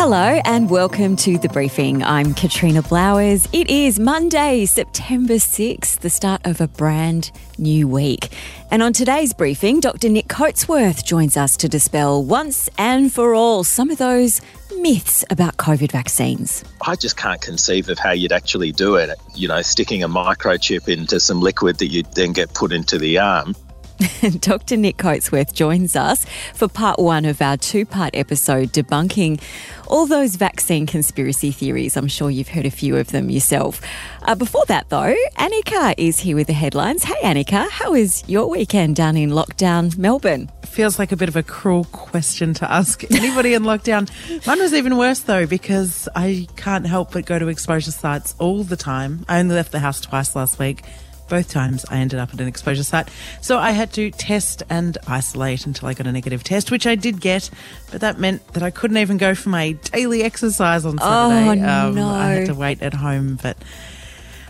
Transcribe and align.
Hello 0.00 0.40
and 0.44 0.70
welcome 0.70 1.16
to 1.16 1.38
the 1.38 1.48
briefing. 1.48 2.04
I'm 2.04 2.32
Katrina 2.32 2.82
Blowers. 2.82 3.48
It 3.52 3.68
is 3.68 3.98
Monday, 3.98 4.64
September 4.64 5.34
6th, 5.34 5.98
the 5.98 6.08
start 6.08 6.40
of 6.46 6.60
a 6.60 6.68
brand 6.68 7.32
new 7.58 7.88
week. 7.88 8.28
And 8.70 8.80
on 8.80 8.92
today's 8.92 9.32
briefing, 9.32 9.80
Dr. 9.80 10.08
Nick 10.08 10.28
Coatsworth 10.28 11.04
joins 11.04 11.36
us 11.36 11.56
to 11.56 11.68
dispel 11.68 12.22
once 12.22 12.70
and 12.78 13.12
for 13.12 13.34
all 13.34 13.64
some 13.64 13.90
of 13.90 13.98
those 13.98 14.40
myths 14.76 15.24
about 15.30 15.56
COVID 15.56 15.90
vaccines. 15.90 16.62
I 16.86 16.94
just 16.94 17.16
can't 17.16 17.40
conceive 17.40 17.88
of 17.88 17.98
how 17.98 18.12
you'd 18.12 18.30
actually 18.30 18.70
do 18.70 18.94
it. 18.94 19.10
You 19.34 19.48
know, 19.48 19.62
sticking 19.62 20.04
a 20.04 20.08
microchip 20.08 20.86
into 20.86 21.18
some 21.18 21.40
liquid 21.40 21.78
that 21.78 21.88
you 21.88 22.04
then 22.14 22.32
get 22.32 22.54
put 22.54 22.70
into 22.70 22.98
the 22.98 23.18
arm. 23.18 23.56
Dr. 24.40 24.76
Nick 24.76 24.96
Coatsworth 24.96 25.52
joins 25.52 25.96
us 25.96 26.24
for 26.54 26.68
part 26.68 26.98
one 26.98 27.24
of 27.24 27.42
our 27.42 27.56
two 27.56 27.84
part 27.84 28.14
episode 28.14 28.68
debunking 28.68 29.40
all 29.88 30.06
those 30.06 30.36
vaccine 30.36 30.86
conspiracy 30.86 31.50
theories. 31.50 31.96
I'm 31.96 32.06
sure 32.06 32.30
you've 32.30 32.48
heard 32.48 32.66
a 32.66 32.70
few 32.70 32.96
of 32.96 33.08
them 33.08 33.28
yourself. 33.28 33.80
Uh, 34.22 34.34
before 34.36 34.64
that, 34.66 34.88
though, 34.90 35.16
Annika 35.36 35.94
is 35.98 36.20
here 36.20 36.36
with 36.36 36.46
the 36.46 36.52
headlines. 36.52 37.02
Hey, 37.02 37.20
Annika, 37.24 37.68
how 37.70 37.94
is 37.94 38.22
your 38.28 38.48
weekend 38.48 38.94
down 38.94 39.16
in 39.16 39.30
lockdown 39.30 39.96
Melbourne? 39.98 40.48
Feels 40.64 40.98
like 40.98 41.10
a 41.10 41.16
bit 41.16 41.28
of 41.28 41.34
a 41.34 41.42
cruel 41.42 41.84
question 41.86 42.54
to 42.54 42.70
ask 42.70 43.02
anybody 43.10 43.54
in 43.54 43.62
lockdown. 43.64 44.08
Mine 44.46 44.60
was 44.60 44.74
even 44.74 44.96
worse, 44.96 45.20
though, 45.20 45.46
because 45.46 46.08
I 46.14 46.46
can't 46.56 46.86
help 46.86 47.12
but 47.12 47.26
go 47.26 47.38
to 47.38 47.48
exposure 47.48 47.90
sites 47.90 48.34
all 48.38 48.62
the 48.62 48.76
time. 48.76 49.24
I 49.28 49.40
only 49.40 49.56
left 49.56 49.72
the 49.72 49.80
house 49.80 50.00
twice 50.00 50.36
last 50.36 50.58
week 50.58 50.84
both 51.28 51.50
times 51.50 51.84
I 51.90 51.98
ended 51.98 52.18
up 52.18 52.32
at 52.32 52.40
an 52.40 52.48
exposure 52.48 52.82
site. 52.82 53.08
So 53.40 53.58
I 53.58 53.72
had 53.72 53.92
to 53.94 54.10
test 54.10 54.62
and 54.68 54.96
isolate 55.06 55.66
until 55.66 55.88
I 55.88 55.94
got 55.94 56.06
a 56.06 56.12
negative 56.12 56.44
test, 56.44 56.70
which 56.70 56.86
I 56.86 56.94
did 56.94 57.20
get, 57.20 57.50
but 57.90 58.00
that 58.00 58.18
meant 58.18 58.46
that 58.54 58.62
I 58.62 58.70
couldn't 58.70 58.98
even 58.98 59.16
go 59.16 59.34
for 59.34 59.48
my 59.48 59.72
daily 59.72 60.22
exercise 60.22 60.84
on 60.84 60.98
Saturday. 60.98 61.62
Oh, 61.62 61.88
um, 61.88 61.94
no. 61.94 62.08
I 62.08 62.28
had 62.30 62.46
to 62.46 62.54
wait 62.54 62.82
at 62.82 62.94
home, 62.94 63.38
but 63.42 63.56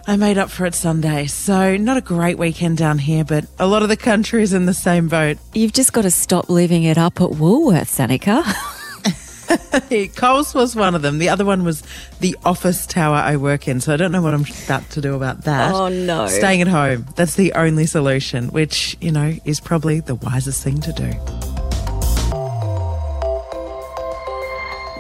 I 0.07 0.17
made 0.17 0.39
up 0.39 0.51
for 0.51 0.65
it 0.65 0.75
Sunday. 0.75 1.27
So 1.27 1.77
not 1.77 1.99
a 1.99 2.01
great 2.01 2.39
weekend 2.39 2.79
down 2.79 2.99
here, 2.99 3.25
but 3.25 3.45
a 3.59 3.67
lot 3.67 3.83
of 3.83 3.91
the 3.91 3.97
country 3.97 4.43
is 4.43 4.55
in 4.55 4.67
the 4.67 4.75
same 4.75 5.09
boat. 5.09 5.37
You've 5.53 5.75
just 5.75 5.93
got 5.93 6.03
to 6.03 6.11
stop 6.11 6.49
leaving 6.49 6.85
it 6.85 6.97
up 6.97 7.21
at 7.21 7.29
Woolworths, 7.29 7.99
Annika. 7.99 8.43
Coles 10.17 10.55
was 10.55 10.77
one 10.77 10.95
of 10.95 11.03
them. 11.03 11.19
The 11.19 11.29
other 11.29 11.45
one 11.45 11.65
was 11.65 11.83
the 12.21 12.37
office 12.45 12.87
tower 12.87 13.17
I 13.17 13.37
work 13.37 13.69
in. 13.69 13.81
So 13.81 13.93
I 13.93 13.97
don't 13.97 14.13
know 14.13 14.23
what 14.23 14.35
I'm 14.35 14.45
about 14.65 14.89
to 14.91 15.01
do 15.01 15.15
about 15.15 15.43
that. 15.43 15.75
Oh, 15.75 15.89
no. 15.89 16.27
Staying 16.27 16.63
at 16.63 16.69
home. 16.69 17.07
That's 17.17 17.35
the 17.35 17.53
only 17.55 17.87
solution, 17.87 18.49
which, 18.49 18.97
you 19.01 19.13
know, 19.13 19.35
is 19.45 19.61
probably 19.61 20.01
the 20.01 20.15
wisest 20.17 20.63
thing 20.63 20.81
to 20.81 20.93
do. 20.93 21.13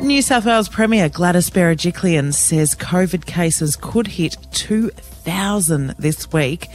New 0.01 0.23
South 0.23 0.47
Wales 0.47 0.69
Premier 0.69 1.09
Gladys 1.09 1.51
Berejiklian 1.51 2.33
says 2.33 2.77
COVID 2.77 3.27
cases 3.27 3.75
could 3.75 4.07
hit 4.07 4.37
2,000 4.53 5.97
this 5.99 6.33
week. 6.33 6.69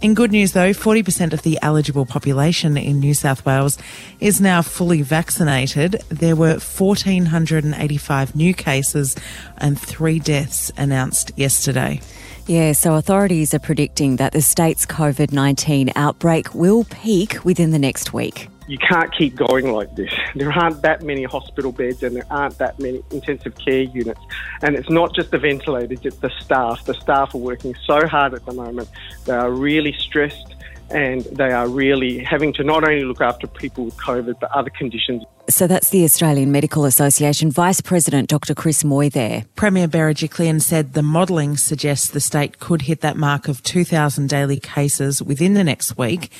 In 0.00 0.14
good 0.14 0.30
news, 0.30 0.52
though, 0.52 0.70
40% 0.70 1.32
of 1.32 1.42
the 1.42 1.58
eligible 1.60 2.06
population 2.06 2.76
in 2.76 3.00
New 3.00 3.14
South 3.14 3.44
Wales 3.44 3.78
is 4.20 4.40
now 4.40 4.62
fully 4.62 5.02
vaccinated. 5.02 6.00
There 6.08 6.36
were 6.36 6.52
1,485 6.52 8.36
new 8.36 8.54
cases 8.54 9.16
and 9.56 9.78
three 9.78 10.20
deaths 10.20 10.70
announced 10.76 11.32
yesterday. 11.34 12.00
Yeah, 12.46 12.72
so 12.72 12.94
authorities 12.94 13.52
are 13.54 13.58
predicting 13.58 14.16
that 14.16 14.32
the 14.32 14.40
state's 14.40 14.86
COVID 14.86 15.32
19 15.32 15.90
outbreak 15.96 16.54
will 16.54 16.84
peak 16.84 17.44
within 17.44 17.72
the 17.72 17.78
next 17.78 18.12
week 18.12 18.48
you 18.68 18.78
can't 18.78 19.12
keep 19.16 19.34
going 19.34 19.72
like 19.72 19.96
this. 19.96 20.12
There 20.34 20.52
aren't 20.52 20.82
that 20.82 21.02
many 21.02 21.24
hospital 21.24 21.72
beds 21.72 22.02
and 22.02 22.14
there 22.14 22.26
aren't 22.30 22.58
that 22.58 22.78
many 22.78 23.02
intensive 23.10 23.56
care 23.56 23.82
units. 23.82 24.20
And 24.62 24.76
it's 24.76 24.90
not 24.90 25.14
just 25.14 25.30
the 25.30 25.38
ventilators, 25.38 26.00
it's 26.02 26.18
the 26.18 26.30
staff. 26.38 26.84
The 26.84 26.94
staff 26.94 27.34
are 27.34 27.38
working 27.38 27.74
so 27.86 28.06
hard 28.06 28.34
at 28.34 28.44
the 28.44 28.52
moment. 28.52 28.88
They 29.24 29.32
are 29.32 29.50
really 29.50 29.94
stressed 29.98 30.54
and 30.90 31.22
they 31.24 31.50
are 31.50 31.68
really 31.68 32.18
having 32.24 32.52
to 32.54 32.64
not 32.64 32.82
only 32.84 33.04
look 33.04 33.20
after 33.20 33.46
people 33.46 33.84
with 33.84 33.96
COVID 33.96 34.38
but 34.40 34.50
other 34.52 34.70
conditions. 34.70 35.24
So 35.48 35.66
that's 35.66 35.90
the 35.90 36.04
Australian 36.04 36.52
Medical 36.52 36.84
Association 36.84 37.50
Vice 37.50 37.80
President 37.80 38.28
Dr. 38.28 38.54
Chris 38.54 38.84
Moy 38.84 39.08
there. 39.08 39.44
Premier 39.54 39.88
Berejiklian 39.88 40.60
said 40.60 40.92
the 40.92 41.02
modelling 41.02 41.56
suggests 41.56 42.10
the 42.10 42.20
state 42.20 42.58
could 42.58 42.82
hit 42.82 43.00
that 43.00 43.16
mark 43.16 43.48
of 43.48 43.62
2,000 43.62 44.28
daily 44.28 44.60
cases 44.60 45.22
within 45.22 45.54
the 45.54 45.64
next 45.64 45.96
week. 45.98 46.30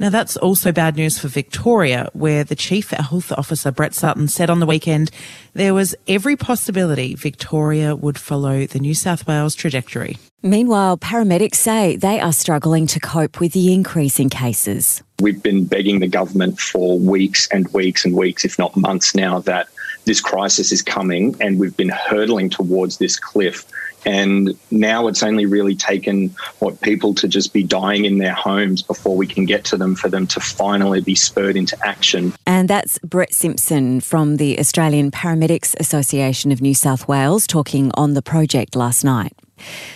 Now, 0.00 0.10
that's 0.10 0.36
also 0.36 0.70
bad 0.70 0.96
news 0.96 1.18
for 1.18 1.26
Victoria, 1.26 2.08
where 2.12 2.44
the 2.44 2.54
Chief 2.54 2.90
Health 2.90 3.32
Officer, 3.32 3.72
Brett 3.72 3.94
Sutton, 3.94 4.28
said 4.28 4.48
on 4.48 4.60
the 4.60 4.66
weekend 4.66 5.10
there 5.54 5.74
was 5.74 5.96
every 6.06 6.36
possibility 6.36 7.16
Victoria 7.16 7.96
would 7.96 8.16
follow 8.16 8.64
the 8.64 8.78
New 8.78 8.94
South 8.94 9.26
Wales 9.26 9.56
trajectory. 9.56 10.16
Meanwhile, 10.40 10.98
paramedics 10.98 11.56
say 11.56 11.96
they 11.96 12.20
are 12.20 12.32
struggling 12.32 12.86
to 12.88 13.00
cope 13.00 13.40
with 13.40 13.52
the 13.52 13.74
increase 13.74 14.20
in 14.20 14.28
cases. 14.28 15.02
We've 15.20 15.42
been 15.42 15.64
begging 15.64 15.98
the 15.98 16.06
government 16.06 16.60
for 16.60 16.96
weeks 16.96 17.48
and 17.50 17.66
weeks 17.74 18.04
and 18.04 18.14
weeks, 18.14 18.44
if 18.44 18.56
not 18.56 18.76
months 18.76 19.16
now, 19.16 19.40
that 19.40 19.68
this 20.04 20.20
crisis 20.20 20.70
is 20.70 20.80
coming 20.80 21.34
and 21.40 21.58
we've 21.58 21.76
been 21.76 21.88
hurtling 21.88 22.50
towards 22.50 22.98
this 22.98 23.18
cliff 23.18 23.66
and 24.04 24.56
now 24.70 25.08
it's 25.08 25.22
only 25.22 25.46
really 25.46 25.74
taken 25.74 26.34
what 26.58 26.80
people 26.80 27.14
to 27.14 27.28
just 27.28 27.52
be 27.52 27.62
dying 27.62 28.04
in 28.04 28.18
their 28.18 28.34
homes 28.34 28.82
before 28.82 29.16
we 29.16 29.26
can 29.26 29.44
get 29.44 29.64
to 29.66 29.76
them 29.76 29.94
for 29.94 30.08
them 30.08 30.26
to 30.28 30.40
finally 30.40 31.00
be 31.00 31.14
spurred 31.14 31.56
into 31.56 31.76
action. 31.86 32.32
And 32.46 32.68
that's 32.68 32.98
Brett 33.00 33.34
Simpson 33.34 34.00
from 34.00 34.36
the 34.36 34.58
Australian 34.58 35.10
Paramedics 35.10 35.74
Association 35.80 36.52
of 36.52 36.60
New 36.60 36.74
South 36.74 37.08
Wales 37.08 37.46
talking 37.46 37.90
on 37.94 38.14
the 38.14 38.22
project 38.22 38.76
last 38.76 39.04
night. 39.04 39.32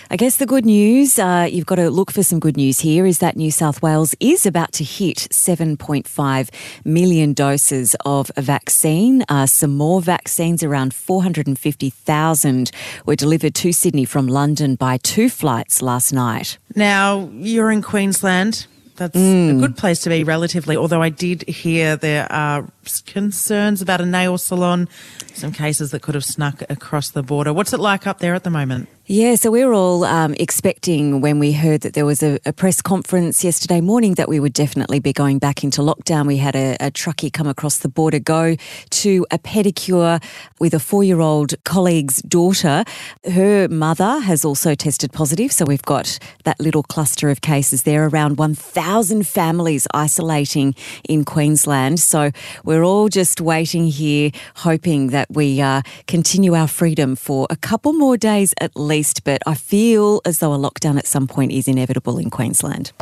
I 0.09 0.15
guess 0.15 0.37
the 0.37 0.45
good 0.45 0.65
news, 0.65 1.19
uh, 1.19 1.47
you've 1.49 1.65
got 1.65 1.75
to 1.75 1.89
look 1.89 2.11
for 2.11 2.23
some 2.23 2.39
good 2.39 2.57
news 2.57 2.79
here, 2.79 3.05
is 3.05 3.19
that 3.19 3.35
New 3.35 3.51
South 3.51 3.81
Wales 3.81 4.15
is 4.19 4.45
about 4.45 4.71
to 4.73 4.83
hit 4.83 5.17
7.5 5.31 6.49
million 6.85 7.33
doses 7.33 7.95
of 8.05 8.31
a 8.35 8.41
vaccine. 8.41 9.23
Uh, 9.29 9.45
some 9.45 9.75
more 9.75 10.01
vaccines, 10.01 10.63
around 10.63 10.93
450,000, 10.93 12.71
were 13.05 13.15
delivered 13.15 13.55
to 13.55 13.71
Sydney 13.71 14.05
from 14.05 14.27
London 14.27 14.75
by 14.75 14.97
two 14.97 15.29
flights 15.29 15.81
last 15.81 16.13
night. 16.13 16.57
Now, 16.75 17.29
you're 17.33 17.71
in 17.71 17.81
Queensland. 17.81 18.67
That's 18.95 19.17
mm. 19.17 19.57
a 19.57 19.59
good 19.59 19.75
place 19.75 20.01
to 20.01 20.09
be 20.09 20.23
relatively, 20.23 20.77
although 20.77 21.01
I 21.01 21.09
did 21.09 21.47
hear 21.47 21.95
there 21.95 22.31
are 22.31 22.67
concerns 23.07 23.81
about 23.81 24.01
a 24.01 24.05
nail 24.05 24.37
salon, 24.37 24.87
some 25.33 25.51
cases 25.51 25.91
that 25.91 26.01
could 26.01 26.15
have 26.15 26.23
snuck 26.23 26.61
across 26.69 27.09
the 27.09 27.23
border. 27.23 27.53
What's 27.53 27.73
it 27.73 27.79
like 27.79 28.05
up 28.05 28.19
there 28.19 28.35
at 28.35 28.43
the 28.43 28.51
moment? 28.51 28.89
Yeah, 29.15 29.35
so 29.35 29.51
we 29.51 29.63
were 29.63 29.75
all 29.75 30.05
um, 30.05 30.33
expecting 30.39 31.21
when 31.21 31.37
we 31.37 31.51
heard 31.51 31.81
that 31.81 31.93
there 31.93 32.03
was 32.03 32.23
a, 32.23 32.39
a, 32.47 32.51
press 32.51 32.81
conference 32.81 33.43
yesterday 33.43 33.79
morning 33.79 34.15
that 34.15 34.27
we 34.27 34.39
would 34.39 34.53
definitely 34.53 34.99
be 34.99 35.13
going 35.13 35.37
back 35.37 35.63
into 35.63 35.81
lockdown. 35.81 36.25
We 36.25 36.37
had 36.37 36.55
a, 36.55 36.75
a 36.79 36.89
truckie 36.89 37.31
come 37.31 37.45
across 37.45 37.77
the 37.77 37.89
border, 37.89 38.17
go 38.17 38.55
to 38.89 39.25
a 39.29 39.37
pedicure 39.37 40.19
with 40.59 40.73
a 40.73 40.79
four 40.79 41.03
year 41.03 41.19
old 41.19 41.53
colleague's 41.63 42.23
daughter. 42.23 42.85
Her 43.31 43.67
mother 43.67 44.19
has 44.21 44.43
also 44.43 44.73
tested 44.73 45.13
positive, 45.13 45.51
so 45.51 45.65
we've 45.65 45.83
got 45.83 46.17
that 46.45 46.59
little 46.59 46.81
cluster 46.81 47.29
of 47.29 47.41
cases 47.41 47.83
there. 47.83 48.07
Around 48.07 48.39
1,000 48.39 49.27
families 49.27 49.85
isolating 49.93 50.73
in 51.07 51.23
Queensland. 51.23 51.99
So 51.99 52.31
we're 52.63 52.81
all 52.81 53.09
just 53.09 53.39
waiting 53.39 53.85
here, 53.85 54.31
hoping 54.55 55.09
that 55.09 55.27
we 55.29 55.61
uh, 55.61 55.83
continue 56.07 56.55
our 56.55 56.67
freedom 56.67 57.15
for 57.15 57.45
a 57.51 57.55
couple 57.55 57.93
more 57.93 58.17
days 58.17 58.55
at 58.59 58.75
least 58.75 59.02
least, 59.03 59.25
but 59.25 59.41
I 59.45 59.53
feel 59.53 60.21
as 60.23 60.39
though 60.39 60.53
a 60.53 60.57
lockdown 60.57 60.97
at 60.97 61.05
some 61.05 61.27
point 61.27 61.51
is 61.51 61.67
inevitable 61.67 62.17
in 62.17 62.29
Queensland. 62.29 62.93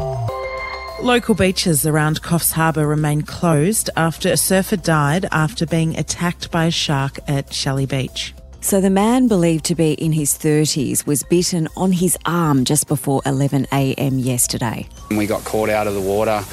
Local 1.00 1.36
beaches 1.36 1.86
around 1.86 2.24
Coffs 2.24 2.52
Harbour 2.54 2.88
remain 2.88 3.22
closed 3.22 3.92
after 3.96 4.30
a 4.30 4.38
surfer 4.38 4.78
died 4.78 5.28
after 5.32 5.68
being 5.68 5.96
attacked 5.98 6.50
by 6.50 6.66
a 6.66 6.72
shark 6.72 7.20
at 7.28 7.54
Shelley 7.54 7.86
Beach. 7.86 8.34
So 8.62 8.82
the 8.82 8.90
man 8.90 9.28
believed 9.28 9.66
to 9.66 9.76
be 9.76 9.94
in 9.94 10.12
his 10.12 10.34
30s 10.34 11.06
was 11.06 11.22
bitten 11.24 11.68
on 11.78 11.92
his 11.92 12.18
arm 12.26 12.66
just 12.66 12.88
before 12.88 13.22
11am 13.22 14.24
yesterday. 14.24 14.88
We 15.12 15.28
got 15.28 15.44
caught 15.44 15.70
out 15.70 15.86
of 15.86 15.94
the 15.94 16.02
water, 16.02 16.44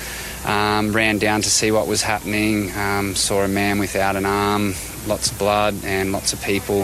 um, 0.45 0.93
ran 0.93 1.19
down 1.19 1.41
to 1.43 1.51
see 1.51 1.71
what 1.71 1.87
was 1.87 2.03
happening, 2.03 2.71
um, 2.77 3.15
saw 3.15 3.45
a 3.45 3.49
man 3.49 3.79
without 3.79 4.17
an 4.17 4.27
arm, 4.27 4.75
lots 5.07 5.31
of 5.31 5.39
blood 5.39 5.75
and 5.85 6.13
lots 6.13 6.33
of 6.35 6.43
people 6.43 6.83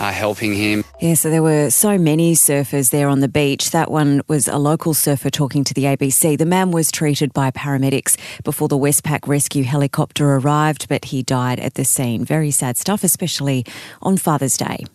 uh, 0.00 0.12
helping 0.12 0.54
him. 0.54 0.84
Yeah, 1.00 1.14
so 1.14 1.30
there 1.30 1.44
were 1.44 1.70
so 1.70 1.96
many 1.96 2.34
surfers 2.34 2.90
there 2.90 3.08
on 3.08 3.20
the 3.20 3.28
beach. 3.28 3.70
That 3.70 3.88
one 3.88 4.20
was 4.26 4.48
a 4.48 4.58
local 4.58 4.94
surfer 4.94 5.30
talking 5.30 5.62
to 5.62 5.72
the 5.72 5.84
ABC. 5.84 6.36
The 6.36 6.44
man 6.44 6.72
was 6.72 6.90
treated 6.90 7.32
by 7.32 7.52
paramedics 7.52 8.16
before 8.42 8.66
the 8.66 8.76
Westpac 8.76 9.28
rescue 9.28 9.62
helicopter 9.62 10.34
arrived, 10.34 10.88
but 10.88 11.04
he 11.04 11.22
died 11.22 11.60
at 11.60 11.74
the 11.74 11.84
scene. 11.84 12.24
Very 12.24 12.50
sad 12.50 12.76
stuff, 12.76 13.04
especially 13.04 13.64
on 14.02 14.16
Father's 14.16 14.56
Day. 14.56 14.86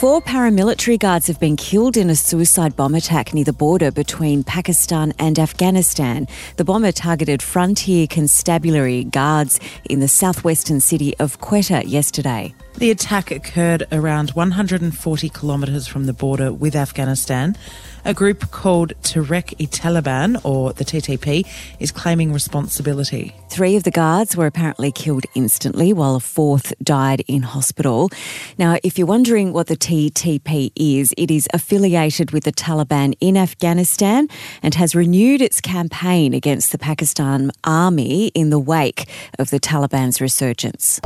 Four 0.00 0.20
paramilitary 0.20 0.98
guards 0.98 1.28
have 1.28 1.38
been 1.38 1.56
killed 1.56 1.96
in 1.96 2.10
a 2.10 2.16
suicide 2.16 2.74
bomb 2.74 2.96
attack 2.96 3.32
near 3.32 3.44
the 3.44 3.52
border 3.52 3.92
between 3.92 4.42
Pakistan 4.42 5.14
and 5.20 5.38
Afghanistan. 5.38 6.26
The 6.56 6.64
bomber 6.64 6.90
targeted 6.90 7.40
Frontier 7.40 8.08
Constabulary 8.08 9.04
guards 9.04 9.60
in 9.84 10.00
the 10.00 10.08
southwestern 10.08 10.80
city 10.80 11.16
of 11.18 11.40
Quetta 11.40 11.86
yesterday. 11.86 12.52
The 12.78 12.92
attack 12.92 13.32
occurred 13.32 13.88
around 13.90 14.30
140 14.30 15.28
kilometres 15.30 15.88
from 15.88 16.06
the 16.06 16.12
border 16.12 16.52
with 16.52 16.76
Afghanistan. 16.76 17.56
A 18.04 18.14
group 18.14 18.52
called 18.52 18.92
Tehrik-e-Taliban, 19.02 20.40
or 20.44 20.72
the 20.72 20.84
TTP, 20.84 21.44
is 21.80 21.90
claiming 21.90 22.32
responsibility. 22.32 23.34
Three 23.50 23.74
of 23.74 23.82
the 23.82 23.90
guards 23.90 24.36
were 24.36 24.46
apparently 24.46 24.92
killed 24.92 25.24
instantly, 25.34 25.92
while 25.92 26.14
a 26.14 26.20
fourth 26.20 26.72
died 26.80 27.24
in 27.26 27.42
hospital. 27.42 28.10
Now, 28.58 28.78
if 28.84 28.96
you're 28.96 29.08
wondering 29.08 29.52
what 29.52 29.66
the 29.66 29.76
TTP 29.76 30.70
is, 30.76 31.12
it 31.18 31.32
is 31.32 31.48
affiliated 31.52 32.30
with 32.30 32.44
the 32.44 32.52
Taliban 32.52 33.14
in 33.20 33.36
Afghanistan 33.36 34.28
and 34.62 34.76
has 34.76 34.94
renewed 34.94 35.42
its 35.42 35.60
campaign 35.60 36.32
against 36.32 36.70
the 36.70 36.78
Pakistan 36.78 37.50
army 37.64 38.28
in 38.28 38.50
the 38.50 38.60
wake 38.60 39.08
of 39.36 39.50
the 39.50 39.58
Taliban's 39.58 40.20
resurgence. 40.20 41.00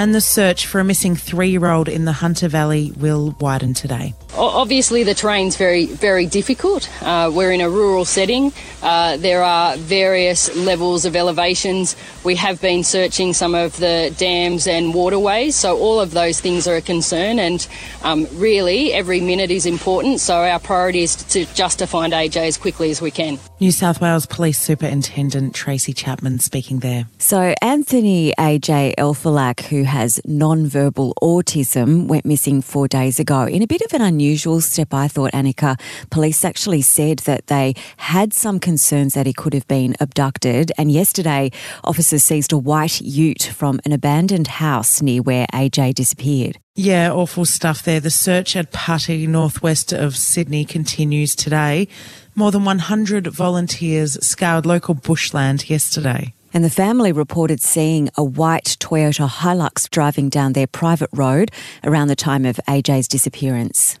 And 0.00 0.14
the 0.14 0.22
search 0.22 0.66
for 0.66 0.80
a 0.80 0.84
missing 0.84 1.14
three 1.14 1.50
year 1.50 1.70
old 1.70 1.86
in 1.86 2.06
the 2.06 2.12
Hunter 2.12 2.48
Valley 2.48 2.90
will 2.96 3.36
widen 3.38 3.74
today. 3.74 4.14
Obviously, 4.34 5.02
the 5.02 5.12
terrain's 5.12 5.56
very, 5.56 5.84
very 5.86 6.24
difficult. 6.24 6.88
Uh, 7.02 7.30
we're 7.30 7.52
in 7.52 7.60
a 7.60 7.68
rural 7.68 8.06
setting. 8.06 8.50
Uh, 8.82 9.18
there 9.18 9.42
are 9.42 9.76
various 9.76 10.54
levels 10.56 11.04
of 11.04 11.16
elevations. 11.16 11.96
We 12.24 12.36
have 12.36 12.62
been 12.62 12.82
searching 12.82 13.34
some 13.34 13.54
of 13.54 13.76
the 13.76 14.14
dams 14.16 14.66
and 14.66 14.94
waterways, 14.94 15.56
so 15.56 15.76
all 15.76 16.00
of 16.00 16.12
those 16.12 16.40
things 16.40 16.66
are 16.66 16.76
a 16.76 16.80
concern. 16.80 17.38
And 17.38 17.66
um, 18.02 18.26
really, 18.32 18.94
every 18.94 19.20
minute 19.20 19.50
is 19.50 19.66
important. 19.66 20.20
So 20.20 20.36
our 20.36 20.60
priority 20.60 21.02
is 21.02 21.16
to 21.16 21.44
just 21.52 21.80
to 21.80 21.86
find 21.86 22.14
AJ 22.14 22.36
as 22.46 22.56
quickly 22.56 22.90
as 22.90 23.02
we 23.02 23.10
can. 23.10 23.38
New 23.58 23.72
South 23.72 24.00
Wales 24.00 24.24
Police 24.24 24.58
Superintendent 24.58 25.54
Tracy 25.54 25.92
Chapman 25.92 26.38
speaking 26.38 26.78
there. 26.78 27.06
So 27.18 27.54
Anthony 27.60 28.32
AJ 28.38 28.94
Elfalak, 28.94 29.60
who 29.60 29.82
has 29.90 30.20
non-verbal 30.24 31.14
autism, 31.20 32.06
went 32.06 32.24
missing 32.24 32.62
four 32.62 32.86
days 32.88 33.18
ago 33.18 33.44
in 33.44 33.62
a 33.62 33.66
bit 33.66 33.82
of 33.82 33.92
an 33.92 34.00
unusual 34.00 34.60
step, 34.60 34.94
I 34.94 35.08
thought, 35.08 35.32
Annika. 35.32 35.78
Police 36.10 36.44
actually 36.44 36.82
said 36.82 37.18
that 37.20 37.48
they 37.48 37.74
had 37.96 38.32
some 38.32 38.60
concerns 38.60 39.14
that 39.14 39.26
he 39.26 39.32
could 39.32 39.52
have 39.52 39.66
been 39.66 39.96
abducted. 40.00 40.70
And 40.78 40.92
yesterday, 40.92 41.50
officers 41.82 42.22
seized 42.22 42.52
a 42.52 42.58
white 42.58 43.00
ute 43.00 43.52
from 43.54 43.80
an 43.84 43.92
abandoned 43.92 44.46
house 44.46 45.02
near 45.02 45.22
where 45.22 45.46
AJ 45.52 45.94
disappeared. 45.94 46.58
Yeah, 46.76 47.10
awful 47.12 47.44
stuff 47.44 47.82
there. 47.82 48.00
The 48.00 48.10
search 48.10 48.54
at 48.56 48.72
Putty, 48.72 49.26
northwest 49.26 49.92
of 49.92 50.16
Sydney, 50.16 50.64
continues 50.64 51.34
today. 51.34 51.88
More 52.34 52.52
than 52.52 52.64
100 52.64 53.26
volunteers 53.26 54.16
scoured 54.24 54.64
local 54.64 54.94
bushland 54.94 55.68
yesterday. 55.68 56.32
And 56.52 56.64
the 56.64 56.70
family 56.70 57.12
reported 57.12 57.60
seeing 57.60 58.10
a 58.16 58.24
white 58.24 58.76
Toyota 58.80 59.28
Hilux 59.28 59.88
driving 59.88 60.28
down 60.28 60.52
their 60.52 60.66
private 60.66 61.10
road 61.12 61.52
around 61.84 62.08
the 62.08 62.16
time 62.16 62.44
of 62.44 62.56
AJ's 62.68 63.06
disappearance. 63.06 63.98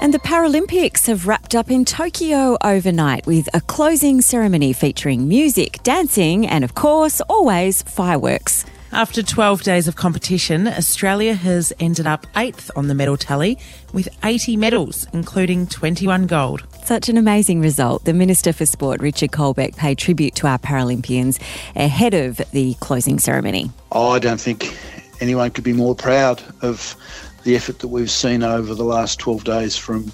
And 0.00 0.12
the 0.12 0.18
Paralympics 0.18 1.06
have 1.06 1.28
wrapped 1.28 1.54
up 1.54 1.70
in 1.70 1.84
Tokyo 1.84 2.56
overnight 2.64 3.26
with 3.26 3.48
a 3.54 3.60
closing 3.60 4.20
ceremony 4.20 4.72
featuring 4.72 5.28
music, 5.28 5.80
dancing, 5.82 6.46
and 6.46 6.64
of 6.64 6.74
course, 6.74 7.20
always 7.22 7.82
fireworks. 7.82 8.64
After 8.90 9.22
12 9.22 9.62
days 9.62 9.88
of 9.88 9.96
competition, 9.96 10.66
Australia 10.66 11.34
has 11.34 11.72
ended 11.78 12.06
up 12.06 12.26
eighth 12.36 12.70
on 12.76 12.88
the 12.88 12.94
medal 12.94 13.16
tally 13.16 13.58
with 13.92 14.08
80 14.24 14.56
medals, 14.56 15.06
including 15.12 15.66
21 15.66 16.26
gold. 16.26 16.64
Such 16.84 17.08
an 17.08 17.16
amazing 17.16 17.60
result. 17.60 18.04
The 18.04 18.12
Minister 18.12 18.52
for 18.52 18.66
Sport, 18.66 19.00
Richard 19.00 19.30
Colbeck, 19.30 19.76
paid 19.76 19.98
tribute 19.98 20.34
to 20.36 20.48
our 20.48 20.58
Paralympians 20.58 21.40
ahead 21.76 22.12
of 22.12 22.38
the 22.50 22.74
closing 22.80 23.20
ceremony. 23.20 23.70
Oh, 23.92 24.10
I 24.10 24.18
don't 24.18 24.40
think 24.40 24.76
anyone 25.20 25.50
could 25.52 25.62
be 25.62 25.72
more 25.72 25.94
proud 25.94 26.42
of 26.60 26.96
the 27.44 27.54
effort 27.54 27.78
that 27.78 27.88
we've 27.88 28.10
seen 28.10 28.42
over 28.42 28.74
the 28.74 28.84
last 28.84 29.20
12 29.20 29.44
days 29.44 29.76
from 29.76 30.10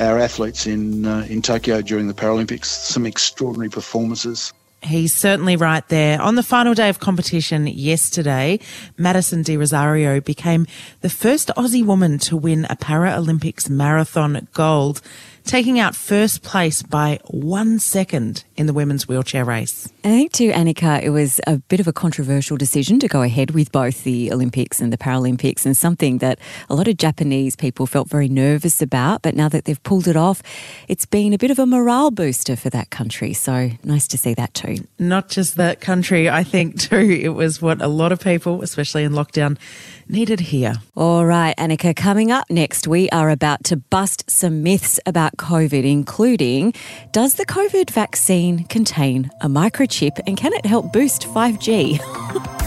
our 0.00 0.18
athletes 0.18 0.66
in 0.66 1.06
uh, 1.06 1.24
in 1.28 1.40
Tokyo 1.40 1.80
during 1.80 2.08
the 2.08 2.14
Paralympics. 2.14 2.64
Some 2.64 3.06
extraordinary 3.06 3.70
performances. 3.70 4.52
He's 4.82 5.14
certainly 5.14 5.54
right 5.54 5.86
there. 5.88 6.20
On 6.20 6.34
the 6.34 6.42
final 6.42 6.74
day 6.74 6.88
of 6.88 6.98
competition 6.98 7.68
yesterday, 7.68 8.58
Madison 8.98 9.42
de 9.42 9.56
Rozario 9.56 10.22
became 10.22 10.66
the 11.02 11.08
first 11.08 11.52
Aussie 11.56 11.86
woman 11.86 12.18
to 12.18 12.36
win 12.36 12.64
a 12.64 12.74
Paralympics 12.74 13.70
marathon 13.70 14.48
gold 14.52 15.00
taking 15.44 15.78
out 15.78 15.94
first 15.94 16.42
place 16.42 16.82
by 16.82 17.18
one 17.26 17.78
second 17.78 18.44
in 18.56 18.66
the 18.66 18.72
women's 18.72 19.08
wheelchair 19.08 19.44
race. 19.44 19.92
I 20.04 20.08
think 20.08 20.32
too, 20.32 20.50
Annika, 20.50 21.02
it 21.02 21.10
was 21.10 21.40
a 21.46 21.58
bit 21.58 21.80
of 21.80 21.86
a 21.86 21.92
controversial 21.92 22.56
decision 22.56 22.98
to 23.00 23.08
go 23.08 23.22
ahead 23.22 23.52
with 23.52 23.72
both 23.72 24.04
the 24.04 24.32
Olympics 24.32 24.80
and 24.80 24.92
the 24.92 24.98
Paralympics 24.98 25.66
and 25.66 25.76
something 25.76 26.18
that 26.18 26.38
a 26.68 26.74
lot 26.74 26.88
of 26.88 26.96
Japanese 26.96 27.56
people 27.56 27.86
felt 27.86 28.08
very 28.08 28.28
nervous 28.28 28.82
about. 28.82 29.22
But 29.22 29.34
now 29.34 29.48
that 29.48 29.64
they've 29.64 29.82
pulled 29.82 30.08
it 30.08 30.16
off, 30.16 30.42
it's 30.88 31.06
been 31.06 31.32
a 31.32 31.38
bit 31.38 31.50
of 31.50 31.58
a 31.58 31.66
morale 31.66 32.10
booster 32.10 32.56
for 32.56 32.70
that 32.70 32.90
country. 32.90 33.32
So 33.32 33.70
nice 33.84 34.06
to 34.08 34.18
see 34.18 34.34
that 34.34 34.54
too. 34.54 34.76
Not 34.98 35.28
just 35.28 35.56
that 35.56 35.80
country, 35.80 36.28
I 36.28 36.44
think 36.44 36.80
too. 36.80 36.96
It 36.96 37.30
was 37.30 37.60
what 37.60 37.82
a 37.82 37.88
lot 37.88 38.12
of 38.12 38.20
people, 38.20 38.62
especially 38.62 39.04
in 39.04 39.12
lockdown, 39.12 39.58
needed 40.12 40.40
here. 40.40 40.74
All 40.94 41.24
right, 41.24 41.56
Annika, 41.56 41.96
coming 41.96 42.30
up 42.30 42.48
next, 42.50 42.86
we 42.86 43.08
are 43.10 43.30
about 43.30 43.64
to 43.64 43.76
bust 43.76 44.30
some 44.30 44.62
myths 44.62 45.00
about 45.06 45.36
COVID, 45.38 45.84
including 45.84 46.74
does 47.12 47.34
the 47.34 47.46
COVID 47.46 47.90
vaccine 47.90 48.64
contain 48.64 49.30
a 49.40 49.48
microchip 49.48 50.20
and 50.26 50.36
can 50.36 50.52
it 50.52 50.66
help 50.66 50.92
boost 50.92 51.22
5G? 51.22 51.98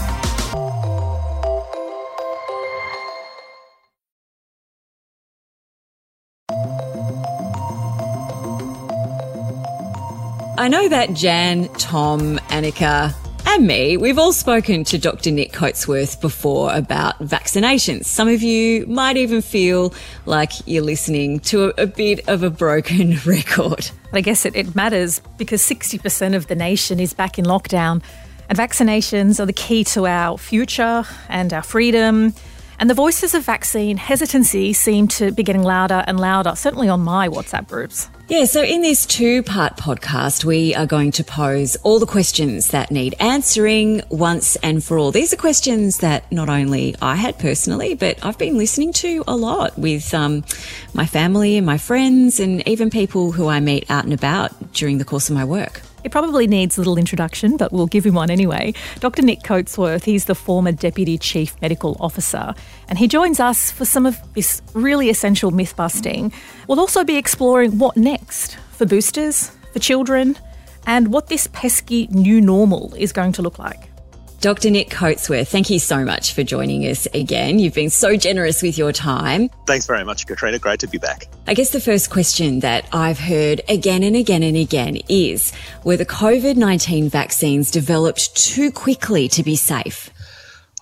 I 10.58 10.68
know 10.68 10.88
that 10.88 11.12
Jan, 11.12 11.68
Tom, 11.74 12.38
Annika, 12.48 13.14
and 13.56 13.66
me, 13.66 13.96
we've 13.96 14.18
all 14.18 14.34
spoken 14.34 14.84
to 14.84 14.98
Dr. 14.98 15.30
Nick 15.30 15.50
Coatsworth 15.50 16.20
before 16.20 16.74
about 16.74 17.18
vaccinations. 17.20 18.04
Some 18.04 18.28
of 18.28 18.42
you 18.42 18.86
might 18.86 19.16
even 19.16 19.40
feel 19.40 19.94
like 20.26 20.52
you're 20.66 20.82
listening 20.82 21.40
to 21.40 21.68
a, 21.68 21.84
a 21.84 21.86
bit 21.86 22.28
of 22.28 22.42
a 22.42 22.50
broken 22.50 23.16
record. 23.24 23.90
I 24.12 24.20
guess 24.20 24.44
it, 24.44 24.54
it 24.54 24.74
matters 24.74 25.22
because 25.38 25.62
60% 25.62 26.36
of 26.36 26.48
the 26.48 26.54
nation 26.54 27.00
is 27.00 27.14
back 27.14 27.38
in 27.38 27.46
lockdown, 27.46 28.02
and 28.50 28.58
vaccinations 28.58 29.40
are 29.40 29.46
the 29.46 29.54
key 29.54 29.84
to 29.84 30.06
our 30.06 30.36
future 30.36 31.04
and 31.30 31.50
our 31.54 31.62
freedom. 31.62 32.34
And 32.78 32.90
the 32.90 32.94
voices 32.94 33.34
of 33.34 33.44
vaccine 33.44 33.96
hesitancy 33.96 34.72
seem 34.72 35.08
to 35.08 35.32
be 35.32 35.42
getting 35.42 35.62
louder 35.62 36.04
and 36.06 36.20
louder, 36.20 36.54
certainly 36.54 36.88
on 36.88 37.00
my 37.00 37.28
WhatsApp 37.28 37.68
groups. 37.68 38.10
Yeah, 38.28 38.44
so 38.44 38.62
in 38.62 38.82
this 38.82 39.06
two 39.06 39.44
part 39.44 39.76
podcast, 39.76 40.44
we 40.44 40.74
are 40.74 40.84
going 40.84 41.12
to 41.12 41.22
pose 41.22 41.76
all 41.84 42.00
the 42.00 42.06
questions 42.06 42.68
that 42.68 42.90
need 42.90 43.14
answering 43.20 44.02
once 44.10 44.56
and 44.56 44.82
for 44.82 44.98
all. 44.98 45.12
These 45.12 45.32
are 45.32 45.36
questions 45.36 45.98
that 45.98 46.30
not 46.32 46.48
only 46.48 46.96
I 47.00 47.14
had 47.14 47.38
personally, 47.38 47.94
but 47.94 48.18
I've 48.24 48.36
been 48.36 48.58
listening 48.58 48.92
to 48.94 49.22
a 49.28 49.36
lot 49.36 49.78
with 49.78 50.12
um, 50.12 50.44
my 50.92 51.06
family 51.06 51.56
and 51.56 51.64
my 51.64 51.78
friends, 51.78 52.40
and 52.40 52.66
even 52.66 52.90
people 52.90 53.30
who 53.30 53.46
I 53.46 53.60
meet 53.60 53.88
out 53.90 54.04
and 54.04 54.12
about 54.12 54.72
during 54.72 54.98
the 54.98 55.04
course 55.04 55.30
of 55.30 55.36
my 55.36 55.44
work. 55.44 55.82
It 56.06 56.12
probably 56.12 56.46
needs 56.46 56.78
a 56.78 56.80
little 56.80 56.98
introduction, 56.98 57.56
but 57.56 57.72
we'll 57.72 57.88
give 57.88 58.06
him 58.06 58.14
one 58.14 58.30
anyway. 58.30 58.74
Dr. 59.00 59.22
Nick 59.22 59.40
Coatsworth, 59.40 60.04
he's 60.04 60.26
the 60.26 60.36
former 60.36 60.70
Deputy 60.70 61.18
Chief 61.18 61.60
Medical 61.60 61.96
Officer, 61.98 62.54
and 62.88 62.96
he 62.96 63.08
joins 63.08 63.40
us 63.40 63.72
for 63.72 63.84
some 63.84 64.06
of 64.06 64.16
this 64.34 64.62
really 64.72 65.10
essential 65.10 65.50
myth 65.50 65.74
busting. 65.74 66.32
We'll 66.68 66.78
also 66.78 67.02
be 67.02 67.16
exploring 67.16 67.78
what 67.78 67.96
next 67.96 68.56
for 68.70 68.86
boosters, 68.86 69.50
for 69.72 69.80
children, 69.80 70.38
and 70.86 71.12
what 71.12 71.26
this 71.26 71.48
pesky 71.48 72.06
new 72.12 72.40
normal 72.40 72.94
is 72.94 73.12
going 73.12 73.32
to 73.32 73.42
look 73.42 73.58
like. 73.58 73.90
Dr. 74.40 74.70
Nick 74.70 74.90
Coatsworth, 74.90 75.48
thank 75.48 75.70
you 75.70 75.78
so 75.78 76.04
much 76.04 76.34
for 76.34 76.42
joining 76.42 76.82
us 76.82 77.06
again. 77.14 77.58
You've 77.58 77.74
been 77.74 77.90
so 77.90 78.16
generous 78.16 78.62
with 78.62 78.76
your 78.76 78.92
time. 78.92 79.48
Thanks 79.66 79.86
very 79.86 80.04
much, 80.04 80.26
Katrina. 80.26 80.58
Great 80.58 80.80
to 80.80 80.86
be 80.86 80.98
back. 80.98 81.28
I 81.46 81.54
guess 81.54 81.70
the 81.70 81.80
first 81.80 82.10
question 82.10 82.60
that 82.60 82.86
I've 82.92 83.18
heard 83.18 83.62
again 83.68 84.02
and 84.02 84.14
again 84.14 84.42
and 84.42 84.56
again 84.56 84.98
is 85.08 85.52
Were 85.84 85.96
the 85.96 86.06
COVID 86.06 86.56
19 86.56 87.08
vaccines 87.08 87.70
developed 87.70 88.36
too 88.36 88.70
quickly 88.70 89.28
to 89.28 89.42
be 89.42 89.56
safe? 89.56 90.10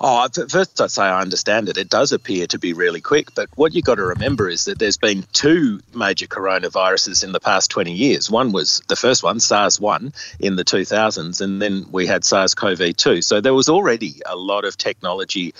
Oh, 0.06 0.28
first 0.50 0.78
I'd 0.82 0.90
say 0.90 1.04
I 1.04 1.22
understand 1.22 1.70
it. 1.70 1.78
It 1.78 1.88
does 1.88 2.12
appear 2.12 2.46
to 2.48 2.58
be 2.58 2.74
really 2.74 3.00
quick, 3.00 3.34
but 3.34 3.48
what 3.54 3.72
you've 3.72 3.86
got 3.86 3.94
to 3.94 4.04
remember 4.04 4.50
is 4.50 4.66
that 4.66 4.78
there's 4.78 4.98
been 4.98 5.24
two 5.32 5.80
major 5.94 6.26
coronaviruses 6.26 7.24
in 7.24 7.32
the 7.32 7.40
past 7.40 7.70
20 7.70 7.90
years. 7.90 8.30
One 8.30 8.52
was 8.52 8.82
the 8.88 8.96
first 8.96 9.22
one, 9.22 9.40
SARS 9.40 9.80
1, 9.80 10.12
in 10.40 10.56
the 10.56 10.64
2000s, 10.64 11.40
and 11.40 11.62
then 11.62 11.86
we 11.90 12.06
had 12.06 12.22
SARS 12.22 12.54
CoV 12.54 12.94
2. 12.94 13.22
So 13.22 13.40
there 13.40 13.54
was 13.54 13.70
already 13.70 14.20
a 14.26 14.36
lot 14.36 14.66
of 14.66 14.76
technology 14.76 15.54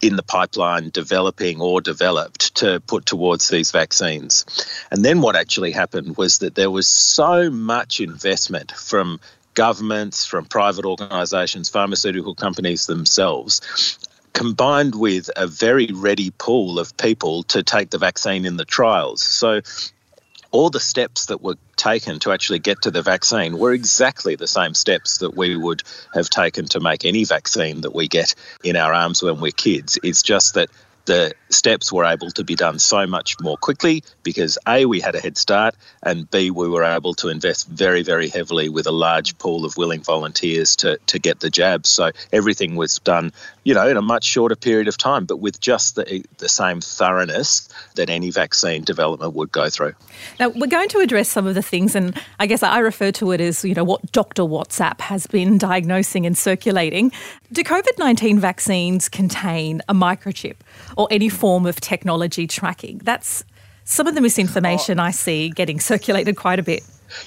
in 0.00 0.14
the 0.14 0.22
pipeline 0.22 0.90
developing 0.90 1.60
or 1.60 1.80
developed 1.80 2.54
to 2.54 2.78
put 2.78 3.04
towards 3.04 3.48
these 3.48 3.72
vaccines. 3.72 4.44
And 4.92 5.04
then 5.04 5.22
what 5.22 5.34
actually 5.34 5.72
happened 5.72 6.16
was 6.16 6.38
that 6.38 6.54
there 6.54 6.70
was 6.70 6.86
so 6.86 7.50
much 7.50 7.98
investment 7.98 8.70
from 8.70 9.18
governments, 9.58 10.24
from 10.24 10.44
private 10.44 10.84
organisations, 10.84 11.68
pharmaceutical 11.68 12.36
companies 12.36 12.86
themselves, 12.86 13.98
combined 14.32 14.94
with 14.94 15.28
a 15.34 15.48
very 15.48 15.88
ready 15.92 16.30
pool 16.30 16.78
of 16.78 16.96
people 16.96 17.42
to 17.42 17.64
take 17.64 17.90
the 17.90 17.98
vaccine 17.98 18.44
in 18.44 18.56
the 18.56 18.64
trials. 18.64 19.20
So 19.20 19.62
all 20.52 20.70
the 20.70 20.78
steps 20.78 21.26
that 21.26 21.42
were 21.42 21.56
taken 21.74 22.20
to 22.20 22.30
actually 22.30 22.60
get 22.60 22.82
to 22.82 22.92
the 22.92 23.02
vaccine 23.02 23.58
were 23.58 23.72
exactly 23.72 24.36
the 24.36 24.46
same 24.46 24.74
steps 24.74 25.18
that 25.18 25.36
we 25.36 25.56
would 25.56 25.82
have 26.14 26.30
taken 26.30 26.66
to 26.66 26.78
make 26.78 27.04
any 27.04 27.24
vaccine 27.24 27.80
that 27.80 27.92
we 27.92 28.06
get 28.06 28.36
in 28.62 28.76
our 28.76 28.94
arms 28.94 29.24
when 29.24 29.40
we're 29.40 29.50
kids. 29.50 29.98
It's 30.04 30.22
just 30.22 30.54
that 30.54 30.70
the 31.08 31.32
steps 31.48 31.90
were 31.90 32.04
able 32.04 32.30
to 32.30 32.44
be 32.44 32.54
done 32.54 32.78
so 32.78 33.06
much 33.06 33.40
more 33.40 33.56
quickly 33.56 34.04
because 34.22 34.58
A, 34.68 34.84
we 34.84 35.00
had 35.00 35.14
a 35.14 35.20
head 35.20 35.38
start, 35.38 35.74
and 36.02 36.30
B, 36.30 36.50
we 36.50 36.68
were 36.68 36.84
able 36.84 37.14
to 37.14 37.30
invest 37.30 37.66
very, 37.66 38.02
very 38.02 38.28
heavily 38.28 38.68
with 38.68 38.86
a 38.86 38.92
large 38.92 39.38
pool 39.38 39.64
of 39.64 39.78
willing 39.78 40.02
volunteers 40.02 40.76
to, 40.76 40.98
to 41.06 41.18
get 41.18 41.40
the 41.40 41.48
jabs. 41.48 41.88
So 41.88 42.10
everything 42.30 42.76
was 42.76 42.98
done, 42.98 43.32
you 43.64 43.72
know, 43.72 43.88
in 43.88 43.96
a 43.96 44.02
much 44.02 44.24
shorter 44.24 44.54
period 44.54 44.86
of 44.86 44.98
time, 44.98 45.24
but 45.24 45.38
with 45.38 45.58
just 45.60 45.94
the, 45.94 46.24
the 46.36 46.48
same 46.48 46.82
thoroughness 46.82 47.70
that 47.94 48.10
any 48.10 48.30
vaccine 48.30 48.84
development 48.84 49.32
would 49.32 49.50
go 49.50 49.70
through. 49.70 49.94
Now, 50.38 50.50
we're 50.50 50.66
going 50.66 50.90
to 50.90 50.98
address 50.98 51.30
some 51.30 51.46
of 51.46 51.54
the 51.54 51.62
things, 51.62 51.94
and 51.94 52.20
I 52.38 52.46
guess 52.46 52.62
I 52.62 52.80
refer 52.80 53.12
to 53.12 53.32
it 53.32 53.40
as, 53.40 53.64
you 53.64 53.74
know, 53.74 53.84
what 53.84 54.12
Dr. 54.12 54.42
WhatsApp 54.42 55.00
has 55.00 55.26
been 55.26 55.56
diagnosing 55.56 56.26
and 56.26 56.36
circulating. 56.36 57.12
Do 57.50 57.64
COVID 57.64 57.98
19 57.98 58.38
vaccines 58.38 59.08
contain 59.08 59.80
a 59.88 59.94
microchip 59.94 60.56
or 60.98 61.08
any 61.10 61.30
form 61.30 61.64
of 61.64 61.80
technology 61.80 62.46
tracking? 62.46 62.98
That's 62.98 63.44
some 63.84 64.06
of 64.06 64.14
the 64.14 64.20
misinformation 64.20 65.00
oh. 65.00 65.04
I 65.04 65.12
see 65.12 65.48
getting 65.48 65.80
circulated 65.80 66.36
quite 66.36 66.58
a 66.58 66.62
bit. 66.62 66.82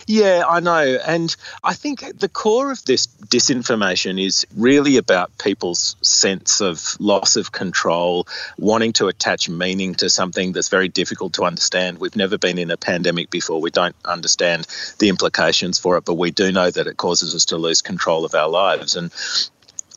Yeah, 0.05 0.43
I 0.47 0.59
know. 0.59 0.99
And 1.07 1.35
I 1.63 1.73
think 1.73 2.19
the 2.19 2.29
core 2.29 2.71
of 2.71 2.85
this 2.85 3.07
disinformation 3.07 4.23
is 4.23 4.45
really 4.55 4.97
about 4.97 5.35
people's 5.39 5.95
sense 6.01 6.61
of 6.61 6.95
loss 6.99 7.35
of 7.35 7.51
control, 7.51 8.27
wanting 8.57 8.93
to 8.93 9.07
attach 9.07 9.49
meaning 9.49 9.95
to 9.95 10.09
something 10.09 10.51
that's 10.51 10.69
very 10.69 10.87
difficult 10.87 11.33
to 11.33 11.43
understand. 11.43 11.97
We've 11.97 12.15
never 12.15 12.37
been 12.37 12.59
in 12.59 12.69
a 12.69 12.77
pandemic 12.77 13.31
before. 13.31 13.59
We 13.59 13.71
don't 13.71 13.95
understand 14.05 14.67
the 14.99 15.09
implications 15.09 15.79
for 15.79 15.97
it, 15.97 16.05
but 16.05 16.13
we 16.13 16.31
do 16.31 16.51
know 16.51 16.69
that 16.69 16.87
it 16.87 16.97
causes 16.97 17.33
us 17.33 17.45
to 17.45 17.57
lose 17.57 17.81
control 17.81 18.25
of 18.25 18.35
our 18.35 18.49
lives. 18.49 18.95
And 18.95 19.11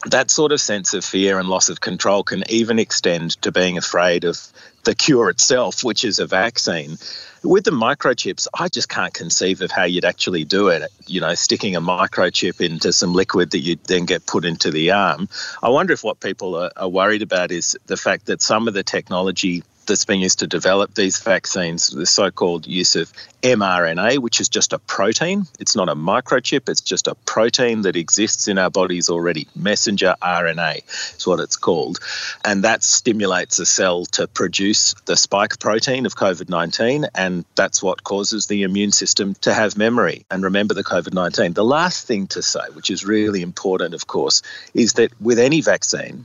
that 0.06 0.30
sort 0.30 0.52
of 0.52 0.60
sense 0.60 0.94
of 0.94 1.04
fear 1.04 1.38
and 1.38 1.48
loss 1.48 1.68
of 1.68 1.80
control 1.80 2.22
can 2.22 2.44
even 2.48 2.78
extend 2.78 3.40
to 3.42 3.52
being 3.52 3.78
afraid 3.78 4.24
of 4.24 4.38
the 4.84 4.94
cure 4.94 5.30
itself, 5.30 5.82
which 5.82 6.04
is 6.04 6.18
a 6.18 6.26
vaccine. 6.26 6.98
With 7.42 7.64
the 7.64 7.70
microchips, 7.70 8.46
I 8.58 8.68
just 8.68 8.88
can't 8.88 9.12
conceive 9.12 9.60
of 9.60 9.70
how 9.70 9.84
you'd 9.84 10.04
actually 10.04 10.44
do 10.44 10.68
it. 10.68 10.90
You 11.06 11.20
know, 11.20 11.34
sticking 11.34 11.76
a 11.76 11.80
microchip 11.80 12.60
into 12.60 12.92
some 12.92 13.12
liquid 13.12 13.50
that 13.50 13.58
you'd 13.58 13.84
then 13.84 14.04
get 14.04 14.26
put 14.26 14.44
into 14.44 14.70
the 14.70 14.92
arm. 14.92 15.28
I 15.62 15.68
wonder 15.68 15.92
if 15.92 16.04
what 16.04 16.20
people 16.20 16.54
are, 16.54 16.70
are 16.76 16.88
worried 16.88 17.22
about 17.22 17.50
is 17.50 17.76
the 17.86 17.96
fact 17.96 18.26
that 18.26 18.42
some 18.42 18.68
of 18.68 18.74
the 18.74 18.82
technology 18.82 19.62
that's 19.86 20.04
being 20.04 20.20
used 20.20 20.40
to 20.40 20.46
develop 20.46 20.94
these 20.94 21.18
vaccines, 21.18 21.88
the 21.88 22.06
so 22.06 22.30
called 22.30 22.66
use 22.66 22.96
of 22.96 23.12
mRNA, 23.42 24.18
which 24.18 24.40
is 24.40 24.48
just 24.48 24.72
a 24.72 24.78
protein. 24.78 25.46
It's 25.60 25.76
not 25.76 25.88
a 25.88 25.94
microchip, 25.94 26.68
it's 26.68 26.80
just 26.80 27.06
a 27.06 27.14
protein 27.26 27.82
that 27.82 27.94
exists 27.94 28.48
in 28.48 28.58
our 28.58 28.70
bodies 28.70 29.10
already. 29.10 29.46
Messenger 29.54 30.16
RNA 30.22 31.16
is 31.18 31.26
what 31.26 31.40
it's 31.40 31.56
called. 31.56 32.00
And 32.44 32.64
that 32.64 32.82
stimulates 32.82 33.58
a 33.58 33.66
cell 33.66 34.06
to 34.06 34.26
produce 34.26 34.94
the 35.04 35.16
spike 35.16 35.58
protein 35.58 36.06
of 36.06 36.16
COVID 36.16 36.48
19, 36.48 37.06
and 37.14 37.44
that's 37.54 37.82
what 37.82 38.04
causes 38.04 38.46
the 38.46 38.62
immune 38.62 38.92
system 38.92 39.34
to 39.42 39.52
have 39.52 39.76
memory 39.76 40.24
and 40.30 40.42
remember 40.42 40.74
the 40.74 40.84
COVID 40.84 41.12
19. 41.12 41.52
The 41.52 41.64
last 41.64 42.06
thing 42.06 42.26
to 42.28 42.42
say, 42.42 42.64
which 42.72 42.90
is 42.90 43.04
really 43.04 43.42
important, 43.42 43.94
of 43.94 44.06
course, 44.06 44.42
is 44.72 44.94
that 44.94 45.12
with 45.20 45.38
any 45.38 45.60
vaccine, 45.60 46.24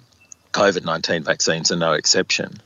COVID 0.53 0.85
19 0.85 1.23
vaccines 1.23 1.71
are 1.71 1.75
no 1.75 1.93
exception 1.93 2.61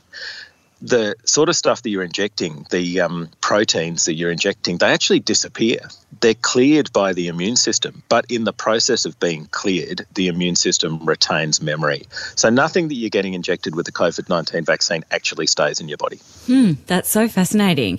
the 0.84 1.16
sort 1.24 1.48
of 1.48 1.56
stuff 1.56 1.82
that 1.82 1.88
you're 1.88 2.02
injecting, 2.02 2.66
the 2.70 3.00
um, 3.00 3.30
proteins 3.40 4.04
that 4.04 4.14
you're 4.14 4.30
injecting, 4.30 4.76
they 4.76 4.88
actually 4.88 5.18
disappear. 5.18 5.78
They're 6.20 6.34
cleared 6.34 6.92
by 6.92 7.14
the 7.14 7.28
immune 7.28 7.56
system, 7.56 8.02
but 8.10 8.26
in 8.30 8.44
the 8.44 8.52
process 8.52 9.06
of 9.06 9.18
being 9.18 9.46
cleared, 9.46 10.06
the 10.14 10.28
immune 10.28 10.56
system 10.56 11.04
retains 11.06 11.62
memory. 11.62 12.02
So 12.36 12.50
nothing 12.50 12.88
that 12.88 12.96
you're 12.96 13.08
getting 13.08 13.32
injected 13.32 13.74
with 13.74 13.86
the 13.86 13.92
COVID 13.92 14.28
19 14.28 14.64
vaccine 14.64 15.04
actually 15.10 15.46
stays 15.46 15.80
in 15.80 15.88
your 15.88 15.98
body. 15.98 16.20
Hmm, 16.46 16.72
that's 16.86 17.08
so 17.08 17.28
fascinating. 17.28 17.98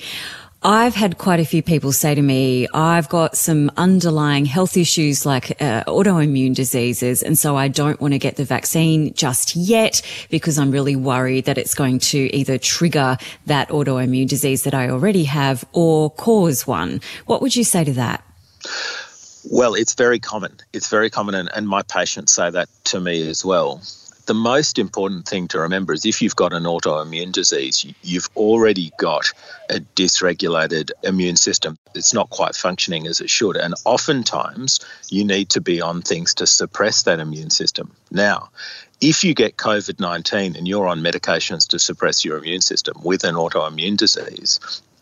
I've 0.67 0.95
had 0.95 1.19
quite 1.19 1.39
a 1.39 1.45
few 1.45 1.61
people 1.61 1.91
say 1.91 2.15
to 2.15 2.21
me, 2.23 2.67
I've 2.73 3.07
got 3.07 3.37
some 3.37 3.69
underlying 3.77 4.45
health 4.45 4.77
issues 4.77 5.23
like 5.23 5.61
uh, 5.61 5.83
autoimmune 5.83 6.55
diseases. 6.55 7.21
And 7.21 7.37
so 7.37 7.55
I 7.55 7.67
don't 7.67 8.01
want 8.01 8.15
to 8.15 8.17
get 8.17 8.37
the 8.37 8.45
vaccine 8.45 9.13
just 9.13 9.55
yet 9.55 10.01
because 10.31 10.57
I'm 10.57 10.71
really 10.71 10.95
worried 10.95 11.45
that 11.45 11.59
it's 11.59 11.75
going 11.75 11.99
to 11.99 12.35
either 12.35 12.57
trigger 12.57 13.17
that 13.45 13.69
autoimmune 13.69 14.27
disease 14.27 14.63
that 14.63 14.73
I 14.73 14.89
already 14.89 15.25
have 15.25 15.63
or 15.71 16.09
cause 16.09 16.65
one. 16.65 16.99
What 17.27 17.43
would 17.43 17.55
you 17.55 17.63
say 17.63 17.83
to 17.83 17.93
that? 17.93 18.23
Well, 19.51 19.75
it's 19.75 19.93
very 19.93 20.17
common. 20.17 20.57
It's 20.73 20.89
very 20.89 21.11
common. 21.11 21.35
And, 21.35 21.47
and 21.53 21.67
my 21.67 21.83
patients 21.83 22.33
say 22.33 22.49
that 22.49 22.69
to 22.85 22.99
me 22.99 23.29
as 23.29 23.45
well 23.45 23.83
the 24.25 24.33
most 24.33 24.79
important 24.79 25.27
thing 25.27 25.47
to 25.49 25.59
remember 25.59 25.93
is 25.93 26.05
if 26.05 26.21
you've 26.21 26.35
got 26.35 26.53
an 26.53 26.63
autoimmune 26.63 27.31
disease, 27.31 27.85
you've 28.01 28.29
already 28.35 28.91
got 28.97 29.31
a 29.69 29.79
dysregulated 29.95 30.91
immune 31.03 31.35
system. 31.35 31.77
It's 31.93 32.13
not 32.13 32.29
quite 32.29 32.55
functioning 32.55 33.07
as 33.07 33.21
it 33.21 33.29
should. 33.29 33.55
And 33.55 33.73
oftentimes, 33.85 34.79
you 35.09 35.23
need 35.23 35.49
to 35.51 35.61
be 35.61 35.81
on 35.81 36.01
things 36.01 36.33
to 36.35 36.47
suppress 36.47 37.03
that 37.03 37.19
immune 37.19 37.49
system. 37.49 37.91
Now, 38.11 38.49
if 39.01 39.23
you 39.23 39.33
get 39.33 39.57
COVID 39.57 39.99
19 39.99 40.55
and 40.55 40.67
you're 40.67 40.87
on 40.87 41.01
medications 41.01 41.67
to 41.69 41.79
suppress 41.79 42.25
your 42.25 42.37
immune 42.37 42.61
system 42.61 42.97
with 43.03 43.23
an 43.23 43.35
autoimmune 43.35 43.97
disease, 43.97 44.59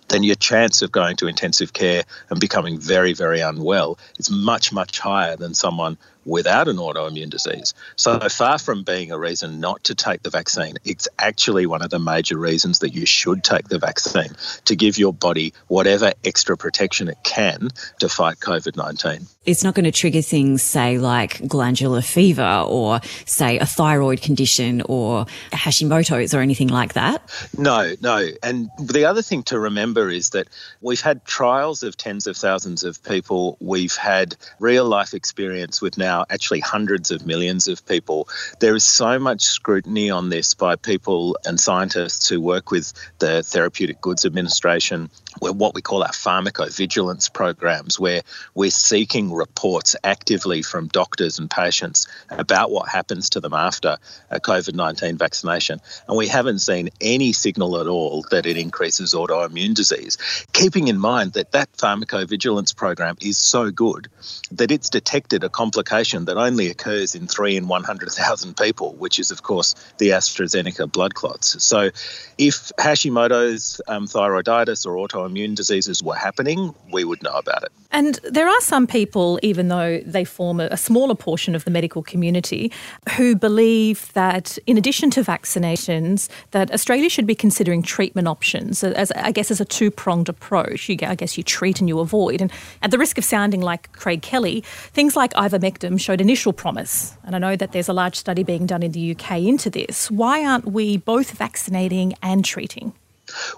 then 0.10 0.24
your 0.24 0.36
chance 0.36 0.82
of 0.82 0.92
going 0.92 1.16
to 1.18 1.28
intensive 1.28 1.74
care 1.74 2.04
and 2.30 2.40
becoming 2.40 2.80
very, 2.80 3.14
very 3.14 3.40
unwell 3.40 3.98
is 4.20 4.30
much, 4.30 4.72
much 4.72 5.00
higher 5.00 5.36
than 5.36 5.54
someone 5.54 5.98
without 6.26 6.68
an 6.68 6.78
autoimmune 6.78 7.30
disease. 7.30 7.74
So 7.96 8.20
far 8.30 8.58
from 8.58 8.84
being 8.84 9.12
a 9.12 9.18
reason 9.18 9.60
not 9.60 9.84
to 9.86 9.96
take 9.96 10.24
the 10.24 10.30
vaccine, 10.30 10.76
it's 10.84 11.08
actually 11.20 11.66
one 11.66 11.82
of 11.82 11.90
the 11.90 12.00
major 12.00 12.38
reasons 12.38 12.80
that 12.80 12.94
you 12.94 13.06
should 13.06 13.44
take 13.44 13.68
the 13.68 13.80
vaccine 13.80 14.32
to 14.66 14.76
give 14.76 14.98
your 14.98 15.14
body 15.14 15.54
whatever 15.68 16.14
extra 16.24 16.58
protection 16.58 17.08
it 17.08 17.18
can 17.24 17.70
to 18.00 18.10
fight 18.10 18.38
COVID 18.38 18.78
19. 18.78 19.28
It's 19.46 19.64
not 19.64 19.76
going 19.76 19.86
to 19.86 19.92
trigger 19.92 20.22
things, 20.22 20.62
say, 20.64 20.98
like 20.98 21.46
glandular 21.48 22.02
fever 22.02 22.64
or, 22.66 23.02
say, 23.26 23.60
a 23.60 23.66
thyroid 23.66 24.22
condition 24.22 24.82
or 24.86 25.26
Hashimoto's 25.52 26.34
or 26.34 26.40
anything 26.40 26.70
like 26.70 26.94
that? 26.94 27.30
No, 27.58 27.94
no. 28.02 28.30
And 28.42 28.70
the 28.80 29.06
other 29.06 29.22
thing 29.22 29.44
to 29.44 29.60
remember 29.60 30.10
is 30.10 30.30
that 30.30 30.48
we've 30.82 31.02
had 31.02 31.26
trials 31.26 31.84
of 31.84 31.98
tens 31.98 32.26
of 32.26 32.38
thousands 32.38 32.84
of 32.84 33.04
people. 33.04 33.58
We've 33.60 33.96
had 33.96 34.36
real 34.60 34.86
life 34.86 35.14
experience 35.14 35.82
with 35.82 35.98
now 35.98 36.26
actually 36.30 36.62
hundreds 36.62 37.12
of 37.12 37.26
millions 37.26 37.68
of 37.68 37.86
people. 37.86 38.30
There 38.60 38.76
is 38.76 38.84
so 38.84 39.20
much 39.20 39.42
scrutiny 39.42 40.10
on 40.10 40.30
this 40.30 40.54
by 40.54 40.76
people 40.76 41.38
and 41.46 41.60
scientists 41.60 42.30
who 42.30 42.40
work 42.40 42.72
with 42.72 42.94
the 43.20 43.44
Therapeutic 43.44 44.00
Goods 44.00 44.26
Administration, 44.26 45.10
what 45.40 45.74
we 45.74 45.82
call 45.82 46.04
our 46.04 46.10
pharmacovigilance 46.10 47.32
programs, 47.32 48.00
where 48.00 48.22
we're 48.56 48.70
seeking 48.70 49.34
reports 49.34 49.96
actively 50.04 50.62
from 50.62 50.88
doctors 50.88 51.40
and 51.40 51.50
patients 51.50 52.08
about 52.30 52.72
what 52.72 52.90
happens 52.90 53.30
to 53.32 53.40
them 53.40 53.54
after 53.54 53.98
a 54.30 54.40
COVID 54.40 54.76
19 54.76 55.18
vaccination. 55.18 55.80
And 56.08 56.18
we 56.18 56.28
haven't 56.28 56.60
seen 56.60 56.90
any 57.02 57.34
signal 57.34 57.80
at 57.80 57.88
all 57.88 58.26
that 58.32 58.46
it 58.46 58.58
increases 58.58 59.14
autoimmune 59.14 59.74
disease. 59.74 60.18
Keeping 60.54 60.88
in 60.88 61.00
mind 61.00 61.34
that 61.34 61.52
that 61.52 61.72
pharmacovigilance 61.74 62.76
program 62.76 63.18
is 63.22 63.38
so 63.38 63.72
good 63.72 64.08
that 64.52 64.72
it's 64.72 64.90
detected 64.90 65.44
a 65.44 65.50
complication 65.50 66.26
that 66.26 66.38
only 66.38 66.70
occurs 66.70 67.16
in 67.16 67.28
three 67.28 67.58
in 67.58 67.68
100,000 67.68 68.58
people, 68.58 68.94
which 68.94 69.20
is, 69.20 69.32
of 69.32 69.44
course, 69.44 69.76
the 69.98 70.10
AstraZeneca 70.10 70.92
blood 70.92 71.16
clots. 71.16 71.64
So, 71.64 71.90
if 72.38 72.72
Hashimoto's 72.80 73.82
um, 73.88 74.08
thyroiditis 74.08 74.86
or 74.86 75.08
autoimmune 75.08 75.23
autoimmune 75.24 75.56
diseases 75.56 76.04
were 76.04 76.16
happening, 76.16 76.74
we 76.92 77.04
would 77.04 77.22
know 77.24 77.34
about 77.34 77.64
it. 77.64 77.72
And 77.92 78.20
there 78.24 78.48
are 78.48 78.62
some 78.62 78.88
people, 78.88 79.40
even 79.44 79.68
though 79.68 80.00
they 80.00 80.26
form 80.26 80.60
a, 80.60 80.78
smaller 80.84 81.16
portion 81.16 81.56
of 81.56 81.64
the 81.64 81.72
medical 81.72 82.04
community, 82.04 82.72
who 83.16 83.36
believe 83.36 84.12
that 84.14 84.58
in 84.68 84.78
addition 84.78 85.10
to 85.12 85.22
vaccinations, 85.22 86.28
that 86.52 86.72
Australia 86.72 87.10
should 87.10 87.28
be 87.28 87.36
considering 87.36 87.82
treatment 87.82 88.28
options. 88.28 88.84
As 88.84 89.12
I 89.12 89.32
guess 89.32 89.50
as 89.52 89.62
a 89.62 89.66
two 89.66 89.92
pronged 89.92 90.30
approach. 90.30 90.90
You, 90.90 90.98
I 91.04 91.16
guess 91.16 91.38
you 91.38 91.44
treat 91.44 91.80
and 91.80 91.88
you 91.88 92.00
avoid. 92.00 92.42
And 92.42 92.52
at 92.82 92.92
the 92.92 92.98
risk 92.98 93.18
of 93.18 93.24
sounding 93.24 93.62
like 93.62 93.92
Craig 93.94 94.22
Kelly, 94.22 94.62
things 94.92 95.16
like 95.16 95.34
ivermectin 95.34 96.00
showed 96.00 96.22
initial 96.22 96.54
promise. 96.54 97.16
And 97.24 97.36
I 97.36 97.40
know 97.40 97.56
that 97.56 97.72
there's 97.72 97.90
a 97.90 97.94
large 97.94 98.16
study 98.16 98.44
being 98.44 98.66
done 98.66 98.84
in 98.84 98.92
the 98.92 99.16
UK 99.16 99.40
into 99.40 99.70
this. 99.70 100.12
Why 100.12 100.46
aren't 100.46 100.66
we 100.66 100.98
both 100.98 101.32
vaccinating 101.32 102.14
and 102.22 102.44
treating? 102.44 102.94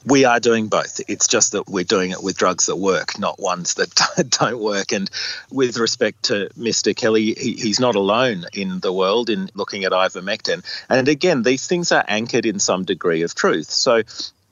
We 0.06 0.26
are 0.26 0.40
doing 0.40 0.68
both. 0.68 1.02
It's 1.08 1.28
just 1.28 1.52
that 1.54 1.68
we're 1.68 1.84
doing 1.84 2.12
it 2.12 2.24
with 2.24 2.38
drugs 2.38 2.68
that 2.68 2.76
work, 2.76 3.18
not 3.20 3.40
ones 3.40 3.76
that 3.76 4.30
don't 4.40 4.60
work. 4.60 4.92
And 4.92 5.10
with 5.52 5.78
respect 5.78 6.24
to 6.24 6.50
Mr. 6.58 6.96
Kelly, 6.96 7.34
he, 7.34 7.54
he's 7.54 7.80
not 7.80 7.96
alone 7.96 8.46
in 8.54 8.80
the 8.80 8.94
world 8.94 9.30
in 9.30 9.50
looking 9.54 9.86
at 9.86 9.92
ivermectin. 9.92 10.64
And 10.90 11.08
again, 11.08 11.44
these 11.44 11.68
things 11.68 11.92
are 11.92 12.06
anchored 12.08 12.46
in 12.46 12.60
some 12.60 12.86
degree 12.86 13.22
of 13.24 13.36
truth. 13.36 13.70
So 13.70 14.04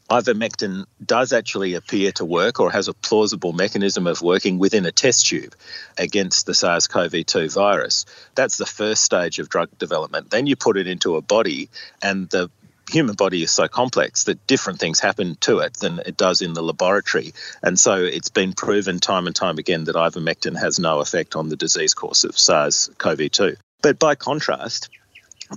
ivermectin 0.09 0.85
does 1.03 1.33
actually 1.33 1.73
appear 1.73 2.11
to 2.11 2.25
work 2.25 2.59
or 2.59 2.71
has 2.71 2.87
a 2.87 2.93
plausible 2.93 3.53
mechanism 3.53 4.05
of 4.05 4.21
working 4.21 4.59
within 4.59 4.85
a 4.85 4.91
test 4.91 5.27
tube 5.27 5.55
against 5.97 6.45
the 6.45 6.53
SARS 6.53 6.87
CoV 6.87 7.25
2 7.25 7.49
virus. 7.49 8.05
That's 8.35 8.57
the 8.57 8.65
first 8.65 9.03
stage 9.03 9.39
of 9.39 9.49
drug 9.49 9.69
development. 9.77 10.29
Then 10.29 10.45
you 10.45 10.55
put 10.55 10.77
it 10.77 10.87
into 10.87 11.15
a 11.15 11.21
body, 11.21 11.69
and 12.01 12.29
the 12.29 12.49
human 12.93 13.15
body 13.15 13.41
is 13.41 13.51
so 13.51 13.67
complex 13.67 14.25
that 14.25 14.45
different 14.45 14.79
things 14.79 14.99
happen 14.99 15.35
to 15.41 15.59
it 15.59 15.73
than 15.73 15.99
it 16.05 16.15
does 16.15 16.41
in 16.41 16.53
the 16.53 16.61
laboratory. 16.61 17.33
And 17.63 17.79
so 17.79 17.95
it's 17.95 18.29
been 18.29 18.53
proven 18.53 18.99
time 18.99 19.25
and 19.25 19.35
time 19.35 19.57
again 19.57 19.85
that 19.85 19.95
ivermectin 19.95 20.57
has 20.59 20.79
no 20.79 20.99
effect 20.99 21.35
on 21.35 21.49
the 21.49 21.55
disease 21.55 21.95
course 21.95 22.23
of 22.23 22.37
SARS 22.37 22.91
CoV 22.99 23.31
2. 23.31 23.55
But 23.81 23.97
by 23.97 24.13
contrast, 24.15 24.89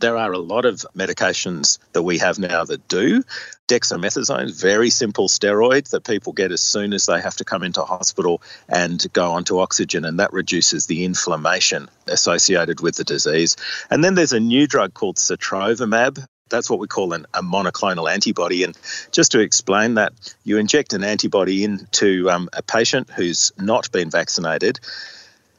there 0.00 0.16
are 0.16 0.32
a 0.32 0.38
lot 0.38 0.64
of 0.64 0.84
medications 0.96 1.78
that 1.92 2.02
we 2.02 2.18
have 2.18 2.38
now 2.38 2.64
that 2.64 2.88
do. 2.88 3.22
Dexamethasone, 3.68 4.58
very 4.58 4.90
simple 4.90 5.28
steroid 5.28 5.90
that 5.90 6.04
people 6.04 6.32
get 6.32 6.52
as 6.52 6.62
soon 6.62 6.92
as 6.92 7.06
they 7.06 7.20
have 7.20 7.36
to 7.36 7.44
come 7.44 7.62
into 7.62 7.82
hospital 7.82 8.42
and 8.68 9.04
go 9.12 9.32
onto 9.32 9.58
oxygen, 9.58 10.04
and 10.04 10.20
that 10.20 10.32
reduces 10.32 10.86
the 10.86 11.04
inflammation 11.04 11.88
associated 12.06 12.80
with 12.80 12.96
the 12.96 13.04
disease. 13.04 13.56
And 13.90 14.02
then 14.02 14.14
there's 14.14 14.32
a 14.32 14.40
new 14.40 14.66
drug 14.66 14.94
called 14.94 15.16
sotrovimab, 15.16 16.24
that's 16.48 16.70
what 16.70 16.78
we 16.78 16.86
call 16.86 17.12
an, 17.12 17.26
a 17.34 17.42
monoclonal 17.42 18.10
antibody. 18.12 18.62
And 18.62 18.76
just 19.10 19.32
to 19.32 19.40
explain 19.40 19.94
that, 19.94 20.12
you 20.44 20.58
inject 20.58 20.92
an 20.92 21.04
antibody 21.04 21.64
into 21.64 22.30
um, 22.30 22.48
a 22.52 22.62
patient 22.62 23.10
who's 23.10 23.52
not 23.58 23.90
been 23.92 24.10
vaccinated. 24.10 24.80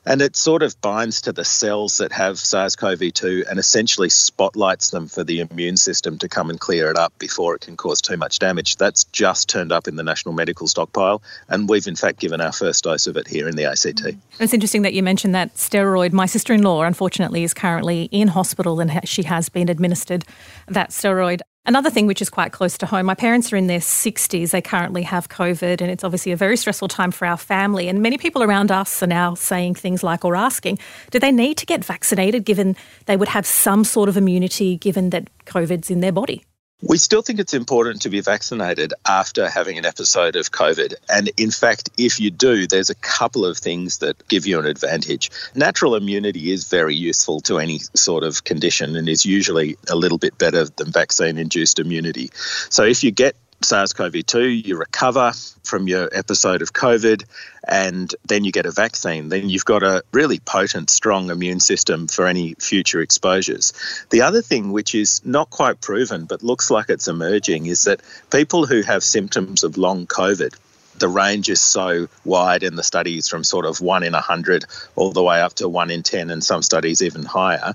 And 0.07 0.21
it 0.21 0.37
sort 0.37 0.63
of 0.63 0.79
binds 0.79 1.19
to 1.23 1.33
the 1.33 1.43
cells 1.43 1.97
that 1.97 2.13
have 2.13 2.39
SARS 2.39 2.77
CoV 2.77 3.13
2 3.13 3.43
and 3.49 3.59
essentially 3.59 4.07
spotlights 4.07 4.91
them 4.91 5.09
for 5.09 5.21
the 5.21 5.41
immune 5.41 5.75
system 5.75 6.17
to 6.19 6.29
come 6.29 6.49
and 6.49 6.57
clear 6.57 6.89
it 6.89 6.95
up 6.95 7.11
before 7.19 7.55
it 7.55 7.61
can 7.61 7.75
cause 7.75 7.99
too 7.99 8.15
much 8.15 8.39
damage. 8.39 8.77
That's 8.77 9.03
just 9.03 9.49
turned 9.49 9.73
up 9.73 9.85
in 9.85 9.97
the 9.97 10.03
National 10.03 10.33
Medical 10.33 10.69
Stockpile, 10.69 11.21
and 11.49 11.67
we've 11.67 11.87
in 11.87 11.97
fact 11.97 12.21
given 12.21 12.39
our 12.39 12.53
first 12.53 12.85
dose 12.85 13.05
of 13.05 13.17
it 13.17 13.27
here 13.27 13.49
in 13.49 13.57
the 13.57 13.65
ACT. 13.65 14.15
It's 14.39 14.53
interesting 14.53 14.83
that 14.83 14.93
you 14.93 15.03
mentioned 15.03 15.35
that 15.35 15.53
steroid. 15.55 16.13
My 16.13 16.25
sister 16.25 16.53
in 16.53 16.63
law, 16.63 16.83
unfortunately, 16.83 17.43
is 17.43 17.53
currently 17.53 18.03
in 18.03 18.29
hospital 18.29 18.79
and 18.79 19.01
she 19.03 19.23
has 19.23 19.49
been 19.49 19.67
administered 19.67 20.23
that 20.69 20.91
steroid. 20.91 21.41
Another 21.67 21.89
thing 21.89 22.07
which 22.07 22.21
is 22.21 22.29
quite 22.29 22.53
close 22.53 22.77
to 22.77 22.85
home, 22.85 23.05
my 23.07 23.13
parents 23.13 23.51
are 23.51 23.57
in 23.57 23.67
their 23.67 23.81
60s. 23.81 24.51
They 24.51 24.61
currently 24.61 25.01
have 25.03 25.27
COVID, 25.27 25.81
and 25.81 25.91
it's 25.91 26.05
obviously 26.05 26.31
a 26.31 26.37
very 26.37 26.55
stressful 26.55 26.87
time 26.87 27.11
for 27.11 27.27
our 27.27 27.35
family. 27.35 27.89
And 27.89 28.01
many 28.01 28.17
people 28.17 28.41
around 28.41 28.71
us 28.71 29.03
are 29.03 29.07
now 29.07 29.33
saying 29.33 29.75
things 29.75 30.01
like, 30.01 30.23
or 30.23 30.37
asking, 30.37 30.79
do 31.11 31.19
they 31.19 31.29
need 31.29 31.57
to 31.57 31.65
get 31.65 31.83
vaccinated 31.83 32.45
given 32.45 32.77
they 33.05 33.17
would 33.17 33.27
have 33.27 33.45
some 33.45 33.83
sort 33.83 34.07
of 34.07 34.15
immunity 34.15 34.77
given 34.77 35.09
that 35.09 35.27
COVID's 35.45 35.91
in 35.91 35.99
their 35.99 36.13
body? 36.13 36.45
We 36.83 36.99
still 36.99 37.23
think 37.23 37.39
it's 37.39 37.55
important 37.55 38.03
to 38.03 38.09
be 38.09 38.21
vaccinated 38.21 38.93
after 39.03 39.49
having 39.49 39.79
an 39.79 39.85
episode 39.85 40.35
of 40.35 40.51
COVID. 40.51 40.93
And 41.09 41.31
in 41.35 41.49
fact, 41.49 41.89
if 41.97 42.19
you 42.19 42.29
do, 42.29 42.67
there's 42.67 42.91
a 42.91 42.95
couple 42.95 43.47
of 43.47 43.57
things 43.57 43.97
that 43.97 44.27
give 44.27 44.45
you 44.45 44.59
an 44.59 44.67
advantage. 44.67 45.31
Natural 45.55 45.95
immunity 45.95 46.51
is 46.51 46.69
very 46.69 46.95
useful 46.95 47.39
to 47.41 47.57
any 47.57 47.79
sort 47.95 48.23
of 48.23 48.43
condition 48.43 48.95
and 48.95 49.09
is 49.09 49.25
usually 49.25 49.75
a 49.89 49.95
little 49.95 50.19
bit 50.19 50.37
better 50.37 50.65
than 50.65 50.91
vaccine 50.91 51.39
induced 51.39 51.79
immunity. 51.79 52.29
So 52.69 52.83
if 52.83 53.03
you 53.03 53.09
get 53.09 53.35
SARS 53.63 53.91
CoV 53.93 54.23
2, 54.23 54.47
you 54.47 54.77
recover 54.77 55.33
from 55.63 55.87
your 55.87 56.09
episode 56.13 56.61
of 56.61 56.73
COVID, 56.73 57.23
and 57.67 58.13
then 58.23 58.43
you 58.43 58.51
get 58.51 58.67
a 58.67 58.71
vaccine. 58.71 59.29
Then 59.29 59.49
you've 59.49 59.65
got 59.65 59.81
a 59.81 60.03
really 60.11 60.39
potent, 60.39 60.91
strong 60.91 61.31
immune 61.31 61.59
system 61.59 62.07
for 62.07 62.27
any 62.27 62.53
future 62.55 63.01
exposures. 63.01 63.73
The 64.11 64.21
other 64.21 64.43
thing, 64.43 64.71
which 64.71 64.93
is 64.93 65.25
not 65.25 65.49
quite 65.49 65.81
proven 65.81 66.25
but 66.25 66.43
looks 66.43 66.69
like 66.69 66.89
it's 66.89 67.07
emerging, 67.07 67.65
is 67.65 67.85
that 67.85 68.01
people 68.31 68.67
who 68.67 68.83
have 68.83 69.03
symptoms 69.03 69.63
of 69.63 69.75
long 69.75 70.05
COVID, 70.05 70.55
the 70.99 71.09
range 71.09 71.49
is 71.49 71.59
so 71.59 72.07
wide 72.25 72.61
in 72.61 72.75
the 72.75 72.83
studies 72.83 73.27
from 73.27 73.43
sort 73.43 73.65
of 73.65 73.81
one 73.81 74.03
in 74.03 74.13
100 74.13 74.65
all 74.95 75.11
the 75.11 75.23
way 75.23 75.41
up 75.41 75.55
to 75.55 75.67
one 75.67 75.89
in 75.89 76.03
10, 76.03 76.29
and 76.29 76.43
some 76.43 76.61
studies 76.61 77.01
even 77.01 77.23
higher. 77.23 77.73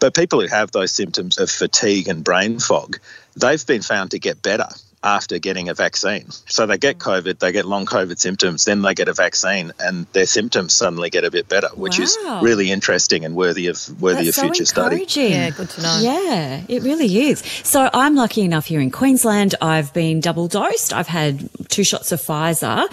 But 0.00 0.14
people 0.14 0.40
who 0.40 0.48
have 0.48 0.72
those 0.72 0.90
symptoms 0.90 1.38
of 1.38 1.50
fatigue 1.50 2.08
and 2.08 2.24
brain 2.24 2.58
fog, 2.58 2.98
they've 3.36 3.64
been 3.64 3.82
found 3.82 4.10
to 4.10 4.18
get 4.18 4.42
better 4.42 4.66
after 5.02 5.38
getting 5.38 5.68
a 5.68 5.74
vaccine. 5.74 6.30
So 6.46 6.66
they 6.66 6.76
get 6.76 6.98
mm. 6.98 7.02
COVID, 7.02 7.38
they 7.38 7.52
get 7.52 7.64
long 7.64 7.86
COVID 7.86 8.18
symptoms, 8.18 8.64
then 8.64 8.82
they 8.82 8.94
get 8.94 9.08
a 9.08 9.14
vaccine, 9.14 9.72
and 9.80 10.06
their 10.12 10.26
symptoms 10.26 10.74
suddenly 10.74 11.08
get 11.10 11.24
a 11.24 11.30
bit 11.30 11.48
better, 11.48 11.68
which 11.74 11.98
wow. 11.98 12.04
is 12.04 12.18
really 12.42 12.70
interesting 12.70 13.24
and 13.24 13.34
worthy 13.34 13.66
of 13.68 14.00
worthy 14.00 14.26
That's 14.26 14.38
of 14.38 14.44
future 14.44 14.66
so 14.66 14.72
study. 14.72 15.06
Yeah, 15.08 15.50
good 15.50 15.70
to 15.70 15.82
know. 15.82 15.98
Yeah, 16.00 16.64
it 16.68 16.82
really 16.82 17.28
is. 17.30 17.40
So 17.64 17.88
I'm 17.94 18.14
lucky 18.14 18.42
enough 18.42 18.66
here 18.66 18.80
in 18.80 18.90
Queensland. 18.90 19.54
I've 19.60 19.92
been 19.94 20.20
double 20.20 20.48
dosed. 20.48 20.92
I've 20.92 21.08
had 21.08 21.48
two 21.68 21.84
shots 21.84 22.12
of 22.12 22.20
Pfizer. 22.20 22.86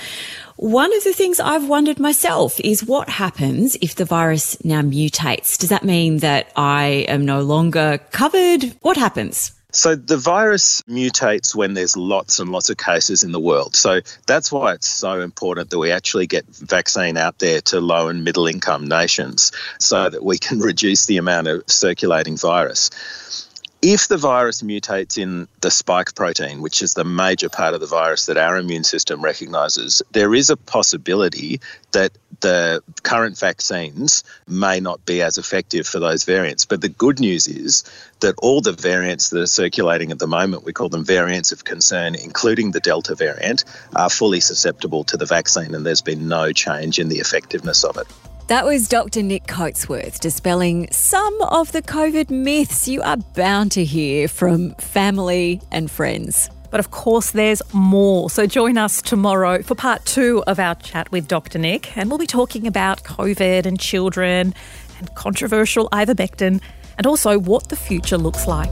One 0.55 0.91
of 0.95 1.03
the 1.03 1.13
things 1.13 1.39
I've 1.39 1.67
wondered 1.67 1.99
myself 1.99 2.59
is 2.61 2.83
what 2.83 3.09
happens 3.09 3.77
if 3.79 3.93
the 3.93 4.05
virus 4.05 4.63
now 4.65 4.81
mutates? 4.81 5.55
Does 5.55 5.69
that 5.69 5.83
mean 5.83 6.17
that 6.19 6.51
I 6.55 7.05
am 7.07 7.25
no 7.25 7.41
longer 7.41 7.99
covered? 8.11 8.75
What 8.81 8.97
happens? 8.97 9.51
So 9.73 9.95
the 9.95 10.17
virus 10.17 10.82
mutates 10.89 11.53
when 11.53 11.73
there's 11.73 11.97
lots 11.97 12.39
and 12.39 12.51
lots 12.51 12.69
of 12.69 12.77
cases 12.77 13.23
in 13.23 13.34
the 13.34 13.39
world. 13.39 13.75
So 13.75 13.99
that's 14.25 14.49
why 14.49 14.73
it's 14.73 14.88
so 14.88 15.19
important 15.19 15.71
that 15.71 15.77
we 15.77 15.91
actually 15.91 16.25
get 16.25 16.45
vaccine 16.47 17.17
out 17.17 17.39
there 17.39 17.60
to 17.62 17.82
low 17.82 18.08
and 18.08 18.23
middle 18.23 18.47
income 18.47 18.88
nations 18.88 19.51
so 19.80 20.10
that 20.10 20.23
we 20.23 20.38
can 20.38 20.60
reduce 20.71 21.06
the 21.06 21.17
amount 21.17 21.47
of 21.47 21.63
circulating 21.67 22.38
virus. 22.38 23.46
If 23.89 24.10
the 24.10 24.17
virus 24.17 24.63
mutates 24.63 25.17
in 25.17 25.47
the 25.62 25.71
spike 25.71 26.13
protein, 26.13 26.62
which 26.62 26.82
is 26.82 26.93
the 26.93 27.06
major 27.06 27.47
part 27.47 27.73
of 27.73 27.80
the 27.80 27.86
virus 27.86 28.26
that 28.26 28.36
our 28.36 28.58
immune 28.58 28.84
system 28.84 29.21
recognizes, 29.21 30.02
there 30.12 30.36
is 30.36 30.50
a 30.50 30.58
possibility 30.58 31.62
that 31.93 32.12
the 32.41 32.84
current 33.04 33.39
vaccines 33.39 34.26
may 34.45 34.82
not 34.82 35.06
be 35.06 35.21
as 35.21 35.38
effective 35.38 35.88
for 35.88 36.02
those 36.02 36.26
variants. 36.26 36.65
But 36.65 36.82
the 36.82 36.89
good 36.89 37.21
news 37.21 37.47
is 37.47 37.86
that 38.19 38.36
all 38.39 38.60
the 38.60 38.73
variants 38.73 39.30
that 39.30 39.39
are 39.39 39.47
circulating 39.47 40.12
at 40.12 40.19
the 40.19 40.28
moment, 40.28 40.65
we 40.65 40.73
call 40.73 40.89
them 40.89 41.06
variants 41.06 41.54
of 41.54 41.63
concern, 41.63 42.13
including 42.13 42.71
the 42.71 42.82
Delta 42.82 43.15
variant, 43.15 43.63
are 43.95 44.10
fully 44.10 44.41
susceptible 44.41 45.06
to 45.06 45.15
the 45.15 45.26
vaccine, 45.26 45.73
and 45.73 45.86
there's 45.86 46.02
been 46.02 46.28
no 46.28 46.52
change 46.52 47.00
in 47.00 47.08
the 47.08 47.19
effectiveness 47.19 47.86
of 47.86 47.95
it. 47.95 48.08
That 48.47 48.63
was 48.63 48.88
Dr. 48.88 49.23
Nick 49.23 49.45
Coatsworth 49.45 50.21
dispelling 50.21 50.88
some 50.89 51.41
of 51.41 51.73
the 51.73 51.81
COVID 51.81 52.29
myths 52.29 52.88
you 52.88 53.01
are 53.01 53.17
bound 53.17 53.73
to 53.73 53.83
hear 53.83 54.29
from 54.29 54.73
family 54.75 55.62
and 55.69 55.91
friends. 55.91 56.49
But 56.71 56.79
of 56.79 56.89
course, 56.91 57.31
there's 57.31 57.62
more. 57.73 58.29
So 58.29 58.45
join 58.45 58.77
us 58.77 59.01
tomorrow 59.01 59.62
for 59.63 59.75
part 59.75 60.05
two 60.05 60.45
of 60.47 60.60
our 60.60 60.75
chat 60.75 61.12
with 61.12 61.27
Dr. 61.27 61.60
Nick, 61.60 61.97
and 61.97 62.10
we'll 62.10 62.19
be 62.19 62.25
talking 62.25 62.67
about 62.67 63.03
COVID 63.03 63.65
and 63.65 63.77
children 63.77 64.55
and 64.97 65.13
controversial 65.13 65.89
ivermectin 65.89 66.62
and 66.97 67.05
also 67.05 67.38
what 67.38 67.67
the 67.67 67.75
future 67.75 68.17
looks 68.17 68.47
like. 68.47 68.71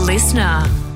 Listener. 0.00 0.87